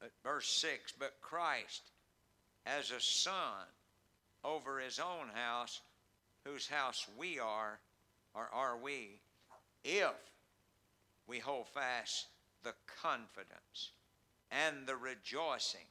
But 0.00 0.10
verse 0.22 0.48
6 0.60 0.92
But 0.98 1.14
Christ, 1.20 1.82
as 2.66 2.90
a 2.90 3.00
son 3.00 3.66
over 4.44 4.78
his 4.78 4.98
own 4.98 5.28
house, 5.32 5.80
whose 6.44 6.68
house 6.68 7.06
we 7.16 7.38
are, 7.38 7.78
or 8.34 8.48
are 8.52 8.76
we, 8.76 9.20
if 9.82 10.12
we 11.26 11.38
hold 11.38 11.68
fast 11.68 12.26
the 12.62 12.74
confidence 13.00 13.92
and 14.50 14.86
the 14.86 14.96
rejoicing 14.96 15.86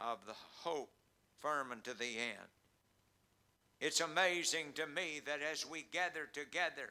of 0.00 0.18
the 0.26 0.34
hope 0.62 0.90
firm 1.38 1.72
unto 1.72 1.94
the 1.94 2.18
end. 2.18 2.48
It's 3.80 4.00
amazing 4.00 4.72
to 4.74 4.86
me 4.86 5.20
that 5.26 5.40
as 5.40 5.68
we 5.68 5.86
gather 5.92 6.28
together, 6.32 6.90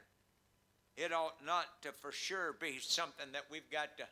it 0.96 1.12
ought 1.12 1.46
not 1.46 1.82
to 1.82 1.92
for 1.92 2.12
sure 2.12 2.54
be 2.60 2.80
something 2.80 3.28
that 3.34 3.46
we've 3.52 3.70
got 3.70 3.98
to 3.98 4.06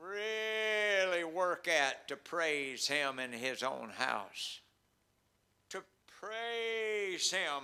really 0.00 1.24
work 1.24 1.68
at 1.68 2.08
to 2.08 2.16
praise 2.16 2.88
Him 2.88 3.18
in 3.18 3.32
His 3.32 3.62
own 3.62 3.90
house. 3.96 4.60
To 5.70 5.82
praise 6.20 7.30
Him 7.30 7.62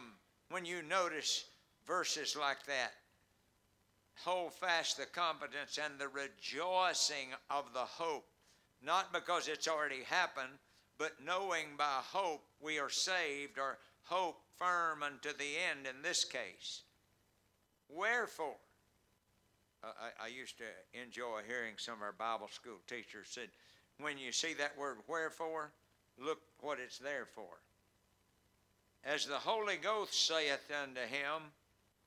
when 0.50 0.64
you 0.64 0.82
notice 0.82 1.44
verses 1.86 2.36
like 2.38 2.64
that 2.66 2.92
hold 4.22 4.52
fast 4.52 4.96
the 4.96 5.06
confidence 5.06 5.78
and 5.82 5.98
the 5.98 6.08
rejoicing 6.08 7.28
of 7.50 7.72
the 7.72 7.80
hope, 7.80 8.26
not 8.82 9.12
because 9.12 9.48
it's 9.48 9.68
already 9.68 10.02
happened, 10.04 10.58
but 10.98 11.12
knowing 11.24 11.66
by 11.76 12.00
hope 12.12 12.44
we 12.60 12.78
are 12.78 12.90
saved, 12.90 13.58
or 13.58 13.78
hope 14.04 14.40
firm 14.56 15.02
unto 15.02 15.36
the 15.36 15.56
end 15.70 15.86
in 15.86 16.02
this 16.02 16.24
case. 16.24 16.82
Wherefore, 17.88 18.56
I, 19.82 20.24
I, 20.24 20.28
used 20.28 20.56
to 20.58 20.64
enjoy 21.02 21.40
hearing 21.46 21.74
some 21.76 21.94
of 21.94 22.02
our 22.02 22.12
Bible 22.12 22.48
school 22.48 22.78
teachers 22.86 23.26
said, 23.30 23.48
when 24.00 24.16
you 24.16 24.32
see 24.32 24.54
that 24.54 24.78
word 24.78 24.98
wherefore, 25.08 25.72
look 26.18 26.38
what 26.60 26.78
it's 26.80 26.98
there 26.98 27.26
for. 27.26 27.60
As 29.04 29.26
the 29.26 29.34
Holy 29.34 29.76
Ghost 29.76 30.26
saith 30.26 30.70
unto 30.82 31.00
him, 31.00 31.52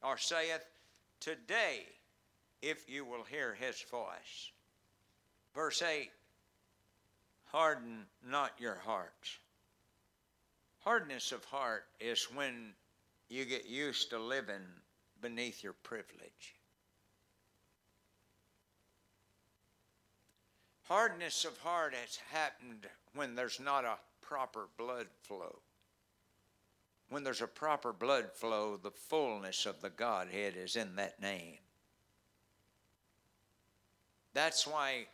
or 0.02 0.18
saith, 0.18 0.66
Today 1.20 1.84
if 2.62 2.90
you 2.90 3.06
will 3.06 3.24
hear 3.24 3.54
his 3.54 3.82
voice. 3.90 4.52
Verse 5.54 5.82
8 5.82 6.10
Harden 7.46 8.06
not 8.26 8.52
your 8.60 8.76
hearts. 8.76 9.38
Hardness 10.80 11.32
of 11.32 11.44
heart 11.46 11.86
is 12.00 12.28
when 12.34 12.74
you 13.30 13.46
get 13.46 13.66
used 13.66 14.10
to 14.10 14.20
living 14.20 14.66
beneath 15.22 15.64
your 15.64 15.74
privilege. 15.74 16.56
Hardness 20.84 21.44
of 21.44 21.58
heart 21.58 21.94
has 21.94 22.18
happened 22.32 22.88
when 23.14 23.36
there's 23.36 23.60
not 23.60 23.84
a 23.84 23.98
proper 24.22 24.70
blood 24.78 25.08
flow. 25.24 25.60
When 27.10 27.24
there's 27.24 27.42
a 27.42 27.48
proper 27.48 27.92
blood 27.92 28.32
flow, 28.34 28.78
the 28.78 28.92
fullness 28.92 29.66
of 29.66 29.82
the 29.82 29.90
Godhead 29.90 30.56
is 30.56 30.76
in 30.76 30.96
that 30.96 31.22
name. 31.22 31.58
That's 34.38 34.68
why 34.68 35.08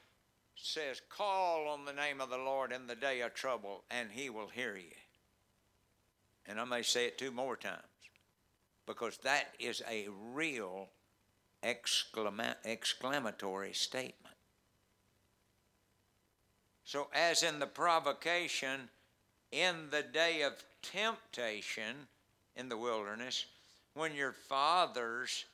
says, 0.57 1.01
Call 1.07 1.69
on 1.69 1.85
the 1.85 1.93
name 1.93 2.19
of 2.19 2.29
the 2.29 2.37
Lord 2.37 2.73
in 2.73 2.87
the 2.87 2.95
day 2.95 3.21
of 3.21 3.33
trouble, 3.33 3.85
and 3.89 4.09
he 4.11 4.29
will 4.29 4.49
hear 4.49 4.75
you. 4.75 4.97
And 6.45 6.59
I 6.59 6.65
may 6.65 6.81
say 6.81 7.05
it 7.05 7.17
two 7.17 7.31
more 7.31 7.55
times 7.55 7.79
because 8.85 9.17
that 9.19 9.53
is 9.61 9.81
a 9.89 10.09
real 10.33 10.89
exclama- 11.63 12.57
exclamatory 12.65 13.71
statement. 13.71 14.35
So, 16.83 17.07
as 17.13 17.43
in 17.43 17.59
the 17.59 17.65
provocation, 17.65 18.89
in 19.53 19.89
the 19.89 20.03
day 20.03 20.41
of 20.41 20.61
temptation 20.81 21.95
in 22.57 22.67
the 22.67 22.75
wilderness, 22.75 23.45
when 23.93 24.13
your 24.15 24.33
father's 24.33 25.45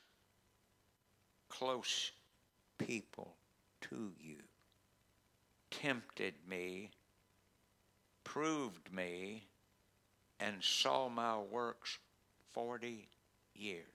close 1.48 2.10
people 2.76 3.36
to 3.82 4.12
you 4.18 4.36
tempted 5.70 6.34
me, 6.48 6.90
proved 8.24 8.92
me, 8.92 9.44
and 10.38 10.62
saw 10.62 11.08
my 11.08 11.38
works 11.38 11.98
40 12.52 13.08
years. 13.54 13.86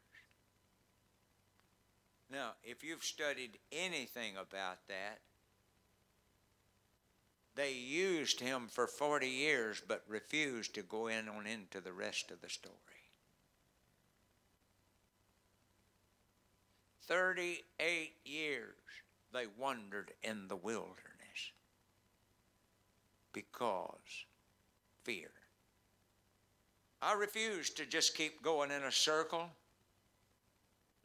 Now, 2.32 2.52
if 2.64 2.84
you've 2.84 3.04
studied 3.04 3.58
anything 3.72 4.34
about 4.36 4.88
that, 4.88 5.20
they 7.56 7.72
used 7.72 8.40
him 8.42 8.68
for 8.68 8.88
40 8.88 9.28
years 9.28 9.82
but 9.88 10.04
refused 10.08 10.74
to 10.76 10.82
go 10.82 11.08
in 11.08 11.30
on 11.30 11.48
into 11.48 11.80
the 11.80 11.94
rest 11.94 12.32
of 12.32 12.42
the 12.42 12.50
story. 12.50 12.74
38 17.08 18.14
years 18.26 18.74
they 19.36 19.46
wandered 19.58 20.14
in 20.24 20.48
the 20.48 20.56
wilderness 20.56 21.52
because 23.34 24.26
fear. 25.04 25.30
I 27.02 27.14
refuse 27.14 27.70
to 27.72 27.86
just 27.86 28.16
keep 28.16 28.42
going 28.42 28.72
in 28.72 28.84
a 28.84 28.92
circle, 28.92 29.50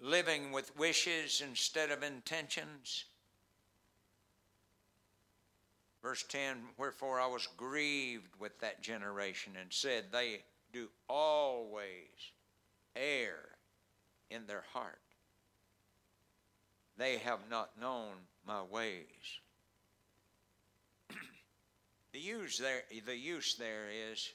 living 0.00 0.52
with 0.52 0.78
wishes 0.78 1.42
instead 1.44 1.90
of 1.90 2.04
intentions. 2.04 3.04
Verse 6.00 6.22
10 6.22 6.58
Wherefore 6.78 7.20
I 7.20 7.26
was 7.26 7.48
grieved 7.56 8.36
with 8.38 8.58
that 8.60 8.80
generation 8.80 9.54
and 9.60 9.72
said, 9.72 10.04
They 10.12 10.44
do 10.72 10.88
always 11.08 12.32
err 12.94 13.56
in 14.30 14.46
their 14.46 14.64
heart. 14.72 15.00
They 17.00 17.16
have 17.16 17.38
not 17.50 17.70
known 17.80 18.12
my 18.46 18.60
ways. 18.62 19.06
the, 22.12 22.18
use 22.20 22.58
there, 22.58 22.82
the 23.06 23.16
use 23.16 23.54
there 23.54 23.86
is 24.12 24.28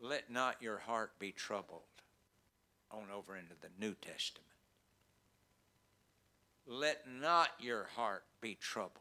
let 0.00 0.30
not 0.30 0.56
your 0.62 0.78
heart 0.78 1.12
be 1.18 1.30
troubled. 1.30 1.82
On 2.90 3.02
over 3.14 3.36
into 3.36 3.52
the 3.60 3.68
New 3.78 3.94
Testament. 4.00 4.46
Let 6.66 7.06
not 7.06 7.50
your 7.60 7.88
heart 7.94 8.24
be 8.40 8.56
troubled. 8.58 8.94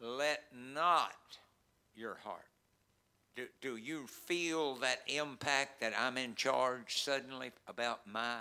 Let 0.00 0.44
not 0.52 1.12
your 1.94 2.16
heart. 2.24 2.46
Do, 3.36 3.46
do 3.60 3.76
you 3.76 4.06
feel 4.06 4.76
that 4.76 5.02
impact 5.06 5.80
that 5.82 5.92
I'm 5.96 6.16
in 6.16 6.34
charge 6.34 7.02
suddenly 7.02 7.52
about 7.68 8.06
my 8.06 8.38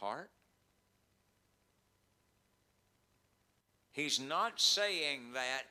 heart? 0.00 0.30
He's 3.92 4.20
not 4.20 4.60
saying 4.60 5.32
that 5.34 5.62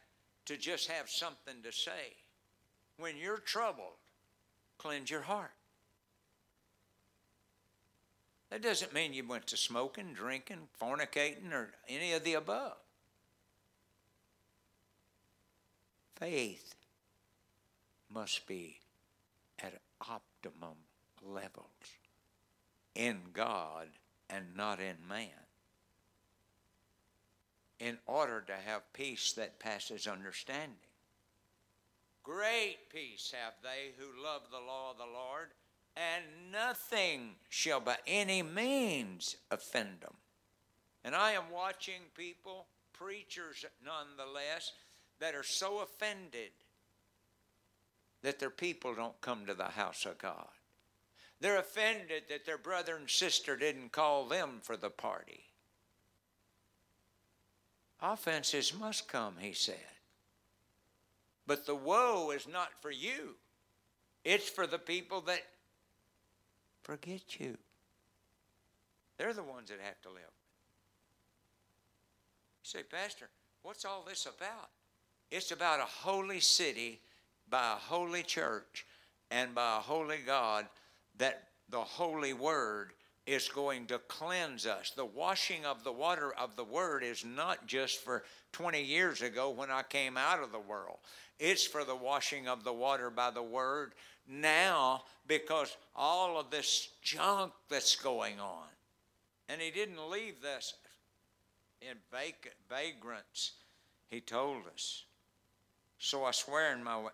to 0.45 0.57
just 0.57 0.89
have 0.89 1.09
something 1.09 1.55
to 1.63 1.71
say. 1.71 2.15
When 2.97 3.17
you're 3.17 3.37
troubled, 3.37 3.97
cleanse 4.77 5.09
your 5.09 5.21
heart. 5.21 5.51
That 8.49 8.61
doesn't 8.61 8.93
mean 8.93 9.13
you 9.13 9.25
went 9.25 9.47
to 9.47 9.57
smoking, 9.57 10.13
drinking, 10.13 10.67
fornicating, 10.81 11.51
or 11.53 11.69
any 11.87 12.13
of 12.13 12.23
the 12.23 12.33
above. 12.33 12.77
Faith 16.15 16.75
must 18.13 18.47
be 18.47 18.79
at 19.59 19.73
optimum 20.01 20.75
levels 21.23 21.65
in 22.95 23.19
God 23.33 23.87
and 24.29 24.55
not 24.55 24.79
in 24.79 24.95
man 25.07 25.29
in 27.79 27.97
order 28.05 28.43
to 28.45 28.53
have 28.53 28.93
peace 28.93 29.33
that 29.33 29.59
passes 29.59 30.05
understanding. 30.05 30.75
Great 32.23 32.77
peace 32.93 33.33
have 33.43 33.53
they 33.63 33.91
who 33.97 34.23
love 34.23 34.41
the 34.51 34.57
law 34.57 34.91
of 34.91 34.97
the 34.97 35.03
Lord, 35.05 35.49
and 35.95 36.51
nothing 36.51 37.35
shall 37.47 37.79
by 37.79 37.97
any 38.05 38.43
means 38.43 39.37
offend 39.49 40.01
them. 40.01 40.13
And 41.03 41.15
I 41.15 41.31
am 41.31 41.49
watching 41.51 42.01
people, 42.15 42.67
preachers 42.91 43.65
nonetheless, 43.83 44.73
that 45.19 45.33
are 45.33 45.43
so 45.43 45.79
offended 45.79 46.51
that 48.21 48.39
their 48.39 48.49
people 48.49 48.93
don't 48.93 49.19
come 49.21 49.45
to 49.45 49.53
the 49.53 49.63
house 49.63 50.05
of 50.05 50.17
God. 50.17 50.49
They're 51.41 51.57
offended 51.59 52.23
that 52.29 52.45
their 52.45 52.57
brother 52.57 52.97
and 52.97 53.09
sister 53.09 53.55
didn't 53.55 53.91
call 53.91 54.25
them 54.27 54.59
for 54.61 54.75
the 54.75 54.89
party. 54.89 55.45
Offenses 58.01 58.73
must 58.77 59.07
come, 59.07 59.35
he 59.39 59.53
said. 59.53 59.75
But 61.47 61.65
the 61.65 61.75
woe 61.75 62.31
is 62.31 62.47
not 62.47 62.69
for 62.81 62.91
you, 62.91 63.35
it's 64.23 64.49
for 64.49 64.67
the 64.67 64.79
people 64.79 65.21
that 65.21 65.43
forget 66.83 67.39
you. 67.39 67.57
They're 69.17 69.33
the 69.33 69.43
ones 69.43 69.69
that 69.69 69.79
have 69.81 70.01
to 70.01 70.09
live. 70.09 70.21
You 72.63 72.63
say, 72.63 72.83
Pastor, 72.83 73.29
what's 73.63 73.83
all 73.83 74.05
this 74.07 74.25
about? 74.25 74.69
It's 75.31 75.51
about 75.51 75.79
a 75.79 75.83
holy 75.83 76.39
city 76.39 77.01
by 77.49 77.73
a 77.73 77.75
holy 77.75 78.23
church 78.23 78.85
and 79.29 79.53
by 79.53 79.77
a 79.77 79.81
holy 79.81 80.19
God 80.25 80.65
that 81.19 81.43
the 81.69 81.79
holy 81.79 82.33
word 82.33 82.91
is 83.29 83.47
going 83.47 83.85
to 83.85 83.99
cleanse 84.07 84.65
us. 84.65 84.91
The 84.95 85.05
washing 85.05 85.63
of 85.63 85.83
the 85.83 85.91
water 85.91 86.33
of 86.33 86.55
the 86.55 86.63
Word 86.63 87.03
is 87.03 87.23
not 87.23 87.67
just 87.67 87.99
for 87.99 88.23
20 88.53 88.81
years 88.81 89.21
ago 89.21 89.51
when 89.51 89.69
I 89.69 89.83
came 89.83 90.17
out 90.17 90.41
of 90.41 90.51
the 90.51 90.59
world, 90.59 90.97
it's 91.37 91.65
for 91.65 91.83
the 91.83 91.95
washing 91.95 92.47
of 92.47 92.63
the 92.63 92.73
water 92.73 93.11
by 93.11 93.29
the 93.29 93.43
Word 93.43 93.93
now 94.27 95.03
because 95.27 95.77
all 95.95 96.39
of 96.39 96.49
this 96.49 96.89
junk 97.03 97.51
that's 97.69 97.95
going 97.95 98.39
on. 98.39 98.67
And 99.47 99.61
He 99.61 99.69
didn't 99.69 100.09
leave 100.09 100.41
this 100.41 100.73
in 101.81 101.97
vagrants, 102.11 103.51
He 104.09 104.21
told 104.21 104.63
us. 104.73 105.03
So 105.99 106.25
I 106.25 106.31
swear 106.31 106.73
in 106.73 106.83
my 106.83 107.09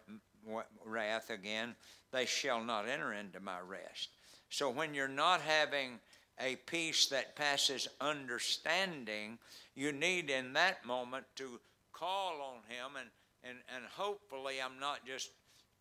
wrath 0.86 1.30
again, 1.30 1.76
they 2.12 2.26
shall 2.26 2.64
not 2.64 2.88
enter 2.88 3.14
into 3.14 3.40
my 3.40 3.60
rest. 3.60 4.10
So 4.50 4.70
when 4.70 4.94
you're 4.94 5.08
not 5.08 5.42
having 5.42 6.00
a 6.40 6.56
peace 6.56 7.08
that 7.08 7.36
passes 7.36 7.88
understanding, 8.00 9.38
you 9.76 9.92
need 9.92 10.30
in 10.30 10.54
that 10.54 10.86
moment 10.86 11.26
to 11.36 11.60
call 11.92 12.42
on 12.42 12.58
Him. 12.68 12.98
And, 13.00 13.10
and, 13.44 13.58
and 13.76 13.86
hopefully, 13.96 14.56
I'm 14.64 14.80
not 14.80 15.06
just 15.06 15.32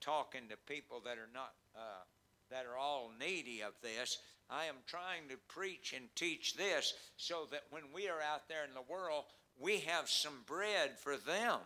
talking 0.00 0.42
to 0.50 0.56
people 0.66 1.00
that 1.04 1.18
are 1.18 1.30
not. 1.34 1.52
Uh, 1.76 2.04
that 2.50 2.66
are 2.66 2.78
all 2.78 3.10
needy 3.18 3.62
of 3.62 3.72
this. 3.82 4.18
I 4.50 4.66
am 4.66 4.76
trying 4.86 5.28
to 5.28 5.36
preach 5.48 5.94
and 5.96 6.04
teach 6.14 6.54
this 6.54 6.94
so 7.16 7.48
that 7.50 7.64
when 7.70 7.82
we 7.92 8.08
are 8.08 8.20
out 8.20 8.48
there 8.48 8.64
in 8.64 8.74
the 8.74 8.92
world, 8.92 9.24
we 9.58 9.78
have 9.78 10.08
some 10.08 10.44
bread 10.46 10.98
for 10.98 11.16
them. 11.16 11.58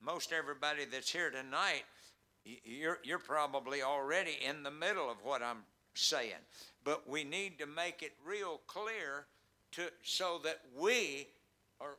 Most 0.00 0.32
everybody 0.32 0.84
that's 0.84 1.10
here 1.10 1.30
tonight 1.30 1.84
you're, 2.64 2.98
you're 3.02 3.18
probably 3.18 3.82
already 3.82 4.38
in 4.46 4.62
the 4.62 4.70
middle 4.70 5.10
of 5.10 5.16
what 5.22 5.42
I'm 5.42 5.64
saying. 5.94 6.32
But 6.84 7.08
we 7.08 7.24
need 7.24 7.58
to 7.58 7.66
make 7.66 8.02
it 8.02 8.12
real 8.24 8.60
clear 8.66 9.26
to, 9.72 9.82
so 10.02 10.40
that 10.44 10.60
we 10.78 11.26
are 11.80 11.96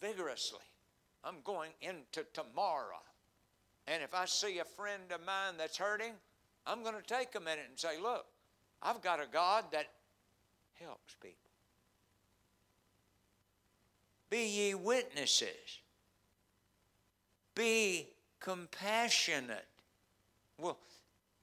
vigorously. 0.00 0.60
I'm 1.22 1.36
going 1.44 1.70
into 1.80 2.24
tomorrow. 2.32 3.00
And 3.86 4.02
if 4.02 4.14
I 4.14 4.24
see 4.24 4.58
a 4.58 4.64
friend 4.64 5.02
of 5.12 5.20
mine 5.26 5.54
that's 5.58 5.76
hurting, 5.76 6.12
I'm 6.66 6.82
going 6.82 6.94
to 6.94 7.02
take 7.02 7.34
a 7.34 7.40
minute 7.40 7.66
and 7.68 7.78
say, 7.78 8.00
Look, 8.00 8.26
I've 8.82 9.02
got 9.02 9.20
a 9.20 9.26
God 9.30 9.64
that 9.72 9.88
helps 10.80 11.14
people. 11.20 11.36
Be 14.30 14.46
ye 14.46 14.74
witnesses. 14.74 15.80
Be 17.54 18.08
compassionate. 18.44 19.66
Well, 20.58 20.76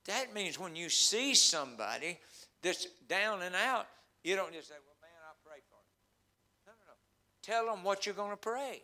that 0.05 0.33
means 0.35 0.59
when 0.59 0.75
you 0.75 0.87
see 0.87 1.33
somebody 1.33 2.19
that's 2.61 2.85
down 3.09 3.41
and 3.41 3.55
out, 3.55 3.87
you 4.23 4.35
don't 4.35 4.53
just 4.53 4.67
say, 4.67 4.75
Well, 4.85 4.95
man, 5.01 5.09
I'll 5.27 5.35
pray 5.43 5.59
for 5.67 5.79
you. 5.81 6.67
No, 6.67 6.71
no, 6.71 6.91
no. 6.91 6.93
Tell 7.41 7.73
them 7.73 7.83
what 7.83 8.05
you're 8.05 8.13
going 8.13 8.31
to 8.31 8.37
pray. 8.37 8.83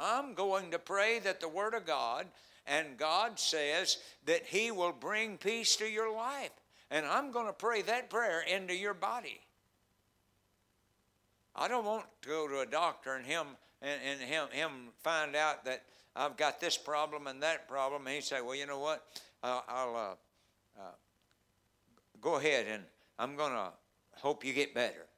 I'm 0.00 0.34
going 0.34 0.72
to 0.72 0.78
pray 0.80 1.20
that 1.20 1.40
the 1.40 1.48
Word 1.48 1.74
of 1.74 1.86
God, 1.86 2.26
and 2.66 2.98
God 2.98 3.38
says 3.38 3.98
that 4.26 4.46
He 4.46 4.72
will 4.72 4.92
bring 4.92 5.38
peace 5.38 5.76
to 5.76 5.86
your 5.86 6.12
life. 6.12 6.50
And 6.90 7.06
I'm 7.06 7.30
going 7.30 7.46
to 7.46 7.52
pray 7.52 7.82
that 7.82 8.10
prayer 8.10 8.40
into 8.40 8.74
your 8.74 8.94
body. 8.94 9.40
I 11.54 11.68
don't 11.68 11.84
want 11.84 12.04
to 12.22 12.28
go 12.28 12.48
to 12.48 12.60
a 12.60 12.66
doctor 12.66 13.14
and 13.14 13.26
him 13.26 13.46
and, 13.82 14.00
and 14.06 14.20
him 14.20 14.48
him 14.50 14.70
find 15.02 15.34
out 15.34 15.64
that 15.64 15.82
I've 16.14 16.36
got 16.36 16.60
this 16.60 16.76
problem 16.76 17.26
and 17.26 17.42
that 17.42 17.68
problem, 17.68 18.06
and 18.06 18.14
he 18.14 18.20
say, 18.20 18.40
"Well, 18.40 18.54
you 18.54 18.66
know 18.66 18.78
what? 18.78 19.06
Uh, 19.42 19.60
I'll 19.68 19.96
uh, 19.96 20.80
uh, 20.80 20.92
go 22.20 22.36
ahead 22.36 22.66
and 22.66 22.84
I'm 23.18 23.36
to 23.52 23.72
hope 24.20 24.44
you 24.44 24.52
get 24.52 24.74
better." 24.74 25.09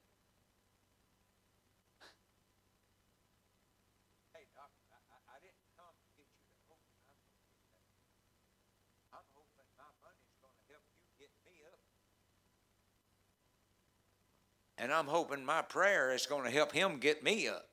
And 14.83 14.93
I'm 14.93 15.07
hoping 15.07 15.45
my 15.45 15.63
prayer 15.63 16.13
is 16.13 16.27
going 16.27 16.43
to 16.43 16.51
help 16.51 16.73
him 16.73 16.99
get 16.99 17.23
me 17.23 17.47
up. 17.47 17.69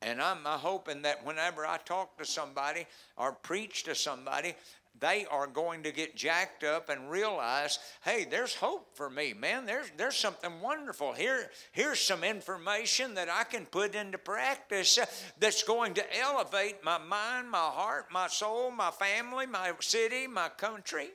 And 0.00 0.22
I'm 0.22 0.44
hoping 0.44 1.02
that 1.02 1.26
whenever 1.26 1.66
I 1.66 1.78
talk 1.78 2.16
to 2.18 2.24
somebody 2.24 2.86
or 3.16 3.32
preach 3.32 3.82
to 3.84 3.96
somebody, 3.96 4.54
they 5.00 5.26
are 5.28 5.48
going 5.48 5.82
to 5.82 5.90
get 5.90 6.14
jacked 6.14 6.62
up 6.62 6.90
and 6.90 7.10
realize, 7.10 7.80
hey, 8.04 8.24
there's 8.30 8.54
hope 8.54 8.96
for 8.96 9.10
me, 9.10 9.32
man. 9.32 9.66
There's 9.66 9.90
there's 9.96 10.16
something 10.16 10.60
wonderful 10.60 11.12
here. 11.12 11.50
Here's 11.72 12.00
some 12.00 12.22
information 12.22 13.14
that 13.14 13.28
I 13.28 13.42
can 13.42 13.66
put 13.66 13.96
into 13.96 14.16
practice 14.16 14.96
that's 15.40 15.64
going 15.64 15.94
to 15.94 16.18
elevate 16.18 16.84
my 16.84 16.98
mind, 16.98 17.50
my 17.50 17.58
heart, 17.58 18.06
my 18.12 18.28
soul, 18.28 18.70
my 18.70 18.92
family, 18.92 19.46
my 19.46 19.72
city, 19.80 20.28
my 20.28 20.50
country. 20.50 21.08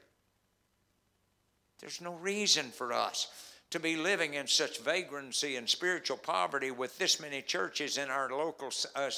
There's 1.80 2.02
no 2.02 2.16
reason 2.16 2.72
for 2.72 2.92
us 2.92 3.55
to 3.76 3.80
be 3.82 3.98
living 3.98 4.36
in 4.36 4.48
such 4.48 4.80
vagrancy 4.80 5.58
and 5.58 5.68
spiritual 5.68 6.16
poverty 6.16 6.72
with 6.72 6.98
this 6.98 7.20
many 7.20 7.42
churches 7.42 7.98
in 7.98 8.10
our 8.10 8.30
local 8.30 8.72
uh. 8.96 9.10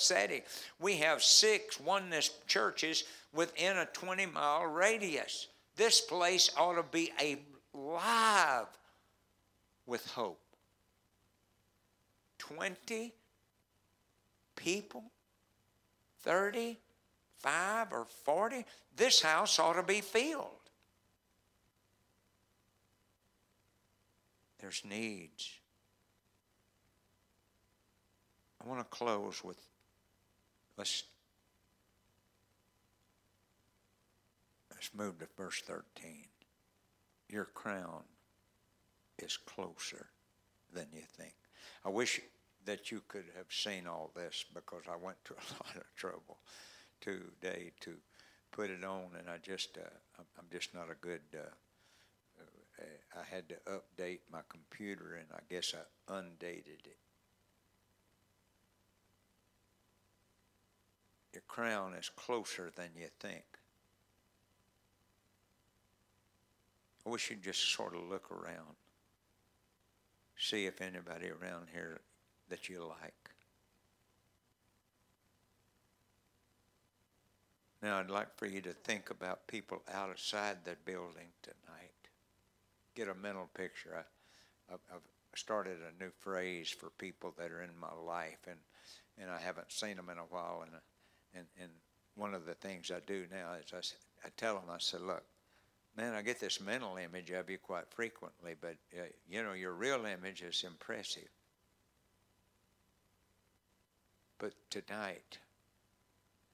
We 0.79 0.95
have 0.97 1.21
six 1.21 1.79
oneness 1.79 2.31
churches 2.47 3.03
within 3.35 3.77
a 3.77 3.85
20 3.85 4.25
mile 4.25 4.65
radius. 4.65 5.47
This 5.75 6.01
place 6.01 6.49
ought 6.57 6.73
to 6.73 6.83
be 6.83 7.13
alive 7.75 8.65
with 9.85 10.07
hope. 10.07 10.41
20 12.39 13.13
people, 14.55 15.03
35 16.23 17.93
or 17.93 18.07
40, 18.25 18.65
this 18.95 19.21
house 19.21 19.59
ought 19.59 19.73
to 19.73 19.83
be 19.83 20.01
filled. 20.01 20.56
There's 24.59 24.81
needs. 24.83 25.51
I 28.63 28.67
want 28.67 28.79
to 28.79 28.85
close 28.85 29.43
with 29.43 29.59
let's 30.77 31.03
let's 34.71 34.89
move 34.95 35.19
to 35.19 35.27
verse 35.37 35.61
13. 35.61 36.25
Your 37.29 37.45
crown 37.45 38.03
is 39.19 39.37
closer 39.37 40.07
than 40.73 40.87
you 40.93 41.03
think. 41.17 41.33
I 41.85 41.89
wish 41.89 42.21
that 42.65 42.91
you 42.91 43.01
could 43.07 43.25
have 43.35 43.47
seen 43.49 43.87
all 43.87 44.11
this 44.15 44.45
because 44.53 44.83
I 44.91 44.95
went 44.95 45.23
to 45.25 45.33
a 45.33 45.53
lot 45.63 45.75
of 45.75 45.83
trouble 45.95 46.37
today 46.99 47.71
to 47.81 47.93
put 48.51 48.69
it 48.69 48.83
on, 48.83 49.09
and 49.17 49.29
I 49.29 49.37
just 49.37 49.77
uh, 49.77 50.21
I'm 50.37 50.45
just 50.51 50.73
not 50.73 50.89
a 50.91 50.95
good 50.99 51.21
uh, 51.33 51.49
I 52.79 53.35
had 53.35 53.49
to 53.49 53.55
update 53.67 54.19
my 54.31 54.41
computer 54.49 55.15
and 55.15 55.27
I 55.33 55.39
guess 55.49 55.73
I 55.73 56.17
undated 56.17 56.81
it. 56.85 56.97
Your 61.33 61.43
crown 61.47 61.93
is 61.93 62.09
closer 62.09 62.71
than 62.75 62.89
you 62.95 63.07
think. 63.19 63.43
I 67.05 67.09
wish 67.09 67.29
you'd 67.29 67.43
just 67.43 67.71
sort 67.71 67.95
of 67.95 68.03
look 68.03 68.31
around, 68.31 68.75
see 70.37 70.65
if 70.65 70.81
anybody 70.81 71.29
around 71.29 71.67
here 71.73 72.01
that 72.49 72.69
you 72.69 72.83
like. 72.83 73.29
Now, 77.81 77.99
I'd 77.99 78.09
like 78.09 78.35
for 78.35 78.47
you 78.47 78.61
to 78.61 78.73
think 78.73 79.09
about 79.09 79.47
people 79.47 79.83
outside 79.93 80.57
the 80.65 80.75
building 80.85 81.29
tonight 81.41 81.66
get 82.97 83.07
a 83.07 83.13
mental 83.13 83.47
picture. 83.53 84.03
I, 84.69 84.73
I've 84.73 85.01
started 85.35 85.77
a 85.77 86.03
new 86.03 86.09
phrase 86.19 86.69
for 86.69 86.89
people 86.97 87.33
that 87.37 87.51
are 87.51 87.61
in 87.61 87.69
my 87.79 87.93
life, 87.93 88.39
and 88.47 88.57
and 89.19 89.29
I 89.29 89.39
haven't 89.39 89.71
seen 89.71 89.95
them 89.95 90.09
in 90.09 90.17
a 90.17 90.21
while. 90.21 90.63
And 90.63 90.71
and 91.35 91.45
and 91.61 91.71
one 92.15 92.33
of 92.33 92.45
the 92.45 92.55
things 92.55 92.91
I 92.91 92.99
do 93.05 93.25
now 93.31 93.53
is 93.53 93.71
I, 93.73 94.27
I 94.27 94.29
tell 94.35 94.55
them 94.55 94.63
I 94.71 94.77
said, 94.79 95.01
look, 95.01 95.23
man, 95.95 96.15
I 96.15 96.23
get 96.23 96.39
this 96.39 96.59
mental 96.59 96.97
image 96.97 97.29
of 97.29 97.49
you 97.49 97.59
quite 97.59 97.87
frequently, 97.91 98.55
but 98.59 98.75
uh, 98.97 99.03
you 99.29 99.43
know 99.43 99.53
your 99.53 99.73
real 99.73 100.05
image 100.05 100.41
is 100.41 100.65
impressive. 100.65 101.29
But 104.39 104.53
tonight, 104.71 105.37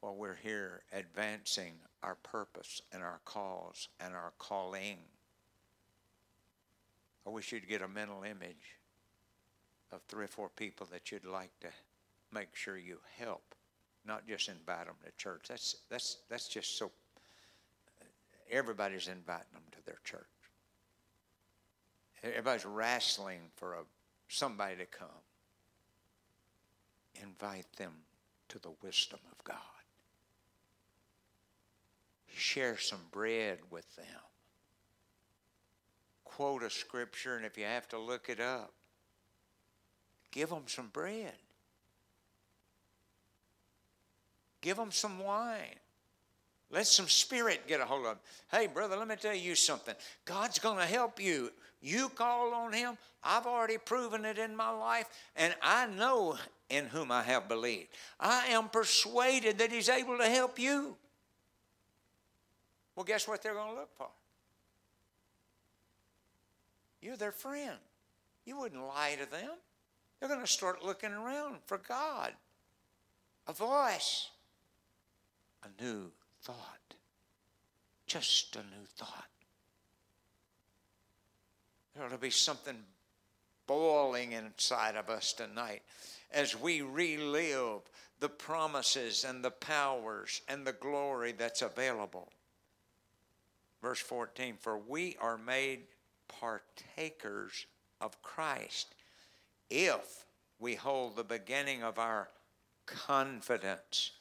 while 0.02 0.16
we're 0.16 0.39
here 0.41 0.84
advancing 0.91 1.74
our 2.02 2.16
purpose 2.16 2.82
and 2.91 3.02
our 3.02 3.22
cause 3.24 3.88
and 4.02 4.14
our 4.14 4.34
calling 4.38 4.98
I 7.26 7.30
wish 7.30 7.52
you'd 7.52 7.68
get 7.68 7.82
a 7.82 7.88
mental 7.88 8.24
image 8.24 8.78
of 9.92 10.02
three 10.08 10.26
or 10.26 10.28
four 10.28 10.50
people 10.50 10.88
that 10.92 11.12
you'd 11.12 11.26
like 11.26 11.52
to 11.62 11.68
make 12.34 12.56
sure 12.56 12.78
you 12.78 13.00
help, 13.18 13.56
not 14.06 14.28
just 14.28 14.50
invite 14.50 14.88
them 14.88 14.96
to 15.06 15.12
church. 15.18 15.46
That's 15.48 15.78
that's 15.90 16.18
that's 16.30 16.48
just 16.48 16.78
so. 16.78 16.92
Everybody's 18.52 19.08
inviting 19.08 19.54
them 19.54 19.64
to 19.72 19.86
their 19.86 20.00
church. 20.04 20.26
Everybody's 22.24 22.66
wrestling 22.66 23.40
for 23.56 23.76
a 23.76 23.84
somebody 24.28 24.76
to 24.78 24.86
come. 24.86 25.08
Invite 27.22 27.72
them 27.78 27.94
to 28.50 28.60
the 28.60 28.72
wisdom 28.82 29.20
of 29.32 29.44
God. 29.44 29.58
Share 32.36 32.78
some 32.78 33.02
bread 33.12 33.60
with 33.70 33.96
them 33.96 34.06
quote 36.24 36.64
a 36.64 36.70
scripture, 36.70 37.36
and 37.36 37.46
if 37.46 37.58
you 37.58 37.66
have 37.66 37.88
to 37.90 38.00
look 38.00 38.30
it 38.30 38.40
up, 38.40 38.74
give 40.32 40.50
them 40.50 40.64
some 40.68 40.88
bread. 40.88 41.34
Give 44.62 44.78
them 44.78 44.92
some 44.92 45.20
wine. 45.20 45.76
Let 46.72 46.88
some 46.88 47.08
spirit 47.08 47.68
get 47.68 47.82
a 47.82 47.86
hold 47.86 48.06
of 48.06 48.16
them. 48.16 48.18
Hey, 48.50 48.68
brother, 48.68 48.96
let 48.98 49.08
me 49.08 49.16
tell 49.16 49.36
you 49.36 49.54
something. 49.54 49.94
God's 50.26 50.58
going 50.58 50.80
to 50.80 50.86
help 50.86 51.22
you. 51.22 51.52
You 51.82 52.10
call 52.10 52.54
on 52.54 52.74
Him. 52.74 52.98
I've 53.24 53.46
already 53.46 53.78
proven 53.78 54.26
it 54.26 54.38
in 54.38 54.56
my 54.56 54.70
life, 54.70 55.08
and 55.36 55.54
I 55.62 55.86
know 55.88 56.38
in 56.70 56.86
whom 56.86 57.12
I 57.12 57.22
have 57.24 57.48
believed. 57.48 57.90
I 58.20 58.48
am 58.48 58.70
persuaded 58.70 59.60
that 59.60 59.72
He's 59.72 59.90
able 59.90 60.18
to 60.18 60.28
help 60.28 60.58
you. 60.58 60.96
Well, 62.96 63.04
guess 63.04 63.28
what 63.28 63.44
they're 63.44 63.54
going 63.54 63.70
to 63.70 63.76
look 63.76 63.96
for? 63.98 64.08
You're 67.04 67.18
their 67.18 67.34
friend. 67.34 67.78
You 68.45 68.58
wouldn't 68.58 68.82
lie 68.82 69.18
to 69.22 69.30
them. 69.30 69.49
They're 70.20 70.30
going 70.30 70.41
to 70.41 70.47
start 70.47 70.86
looking 70.86 71.12
around 71.12 71.58
for 71.66 71.78
God, 71.78 72.32
a 73.45 73.51
voice, 73.51 74.30
a 75.64 75.84
new 75.84 76.12
thought. 76.43 76.95
Just 78.08 78.56
a 78.56 78.60
new 78.60 78.86
thought. 78.95 79.28
There 81.93 82.06
ought 82.06 82.12
to 82.12 82.18
be 82.18 82.30
something 82.30 82.78
boiling 83.68 84.32
inside 84.32 84.95
of 84.95 85.10
us 85.10 85.34
tonight 85.34 85.82
as 86.32 86.58
we 86.60 86.82
relive 86.82 87.82
the 88.22 88.30
promises 88.30 89.26
and 89.26 89.43
the 89.43 89.51
powers 89.51 90.41
and 90.47 90.66
the 90.66 90.74
glory 90.74 91.34
that's 91.34 91.62
available. 91.62 92.30
Verse 93.82 93.99
14 93.99 94.56
For 94.58 94.78
we 94.78 95.18
are 95.20 95.38
made 95.38 95.82
partakers 96.40 97.66
of 98.02 98.22
Christ 98.22 98.96
if 99.70 100.26
we 100.60 100.76
hold 100.76 101.16
the 101.16 101.24
beginning 101.24 101.84
of 101.84 101.98
our 102.00 102.30
confidence. 102.86 104.12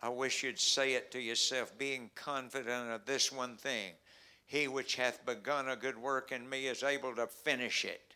I 0.00 0.08
wish 0.08 0.42
you'd 0.42 0.58
say 0.58 0.94
it 0.94 1.12
to 1.12 1.20
yourself, 1.20 1.76
being 1.78 2.10
confident 2.14 2.90
of 2.90 3.04
this 3.06 3.30
one 3.30 3.56
thing 3.56 3.92
He 4.46 4.66
which 4.68 4.96
hath 4.96 5.24
begun 5.24 5.68
a 5.68 5.76
good 5.76 5.96
work 5.96 6.32
in 6.32 6.48
me 6.48 6.66
is 6.66 6.82
able 6.82 7.14
to 7.14 7.26
finish 7.26 7.84
it. 7.84 8.14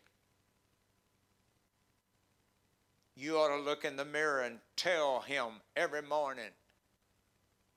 You 3.15 3.37
ought 3.37 3.55
to 3.55 3.63
look 3.63 3.83
in 3.85 3.95
the 3.95 4.05
mirror 4.05 4.41
and 4.41 4.59
tell 4.75 5.21
Him 5.21 5.61
every 5.75 6.01
morning, 6.01 6.51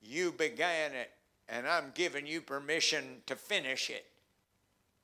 You 0.01 0.31
began 0.33 0.93
it, 0.93 1.11
and 1.47 1.67
I'm 1.67 1.91
giving 1.95 2.27
you 2.27 2.41
permission 2.41 3.21
to 3.25 3.35
finish 3.35 3.89
it. 3.89 4.10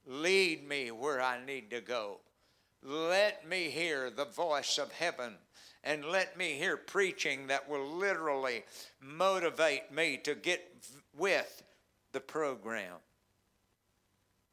Lead 0.08 0.68
me 0.68 0.90
where 0.90 1.22
I 1.22 1.44
need 1.46 1.70
to 1.72 1.82
go. 1.82 2.22
Let 2.82 3.48
me 3.48 3.66
hear 3.66 4.10
the 4.10 4.26
voice 4.26 4.78
of 4.78 4.92
heaven 4.92 5.36
and 5.84 6.06
let 6.06 6.38
me 6.38 6.54
hear 6.54 6.78
preaching 6.78 7.48
that 7.48 7.70
will 7.70 7.86
literally 7.86 8.64
motivate 9.02 9.92
me 9.92 10.18
to 10.24 10.36
get 10.36 10.70
with 11.18 11.64
the 12.12 12.20
program. 12.20 12.96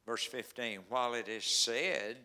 Verse 0.05 0.23
15 0.23 0.81
While 0.89 1.13
it 1.13 1.27
is 1.27 1.45
said, 1.45 2.17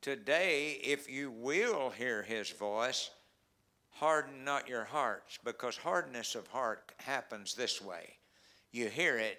Today, 0.00 0.80
if 0.82 1.08
you 1.08 1.30
will 1.30 1.90
hear 1.90 2.22
his 2.22 2.50
voice, 2.50 3.10
harden 3.90 4.44
not 4.44 4.68
your 4.68 4.84
hearts, 4.84 5.38
because 5.44 5.76
hardness 5.76 6.34
of 6.34 6.48
heart 6.48 6.92
happens 6.98 7.54
this 7.54 7.80
way. 7.80 8.16
You 8.72 8.88
hear 8.88 9.16
it, 9.16 9.38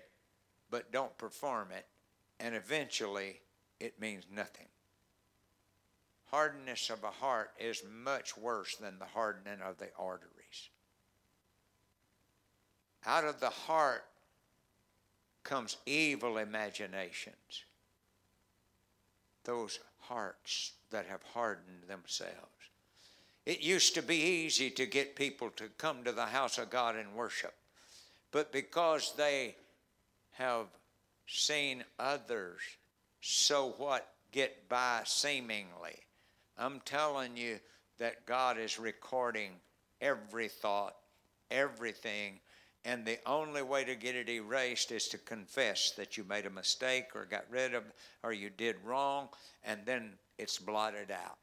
but 0.71 0.91
don't 0.91 1.17
perform 1.17 1.67
it, 1.71 1.85
and 2.39 2.55
eventually 2.55 3.39
it 3.79 3.99
means 3.99 4.25
nothing. 4.31 4.67
Hardness 6.31 6.89
of 6.89 7.03
a 7.03 7.11
heart 7.11 7.51
is 7.59 7.83
much 7.91 8.35
worse 8.37 8.75
than 8.75 8.97
the 8.97 9.05
hardening 9.05 9.61
of 9.61 9.77
the 9.77 9.89
arteries. 9.97 10.69
Out 13.05 13.25
of 13.25 13.39
the 13.39 13.49
heart 13.49 14.05
comes 15.43 15.77
evil 15.85 16.37
imaginations. 16.37 17.65
Those 19.43 19.79
hearts 19.99 20.73
that 20.89 21.05
have 21.05 21.21
hardened 21.33 21.83
themselves. 21.87 22.37
It 23.45 23.59
used 23.59 23.93
to 23.95 24.01
be 24.01 24.15
easy 24.15 24.69
to 24.71 24.85
get 24.85 25.15
people 25.15 25.49
to 25.57 25.67
come 25.77 26.03
to 26.03 26.13
the 26.13 26.27
house 26.27 26.57
of 26.57 26.69
God 26.69 26.95
and 26.95 27.13
worship, 27.13 27.53
but 28.31 28.53
because 28.53 29.13
they 29.17 29.55
have 30.33 30.67
seen 31.27 31.83
others 31.99 32.59
so 33.21 33.73
what 33.77 34.13
get 34.31 34.67
by 34.67 35.01
seemingly, 35.05 35.95
I'm 36.57 36.81
telling 36.83 37.37
you 37.37 37.59
that 37.99 38.25
God 38.25 38.57
is 38.57 38.77
recording 38.77 39.51
every 40.01 40.49
thought, 40.49 40.95
everything, 41.49 42.39
and 42.85 43.05
the 43.05 43.19
only 43.25 43.61
way 43.61 43.85
to 43.85 43.95
get 43.95 44.15
it 44.15 44.27
erased 44.27 44.91
is 44.91 45.07
to 45.07 45.17
confess 45.17 45.91
that 45.91 46.17
you 46.17 46.25
made 46.25 46.45
a 46.45 46.49
mistake 46.49 47.15
or 47.15 47.23
got 47.23 47.45
rid 47.49 47.73
of 47.73 47.83
or 48.23 48.33
you 48.33 48.49
did 48.49 48.75
wrong, 48.83 49.29
and 49.63 49.79
then 49.85 50.11
it's 50.37 50.59
blotted 50.59 51.09
out. 51.09 51.37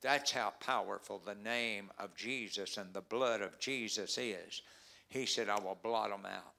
That's 0.00 0.30
how 0.30 0.52
powerful 0.60 1.20
the 1.24 1.34
name 1.34 1.90
of 1.98 2.14
Jesus 2.14 2.76
and 2.76 2.92
the 2.92 3.00
blood 3.00 3.40
of 3.40 3.58
Jesus 3.58 4.16
is. 4.18 4.62
He 5.08 5.26
said, 5.26 5.48
I 5.48 5.58
will 5.58 5.78
blot 5.82 6.10
them 6.10 6.26
out. 6.26 6.54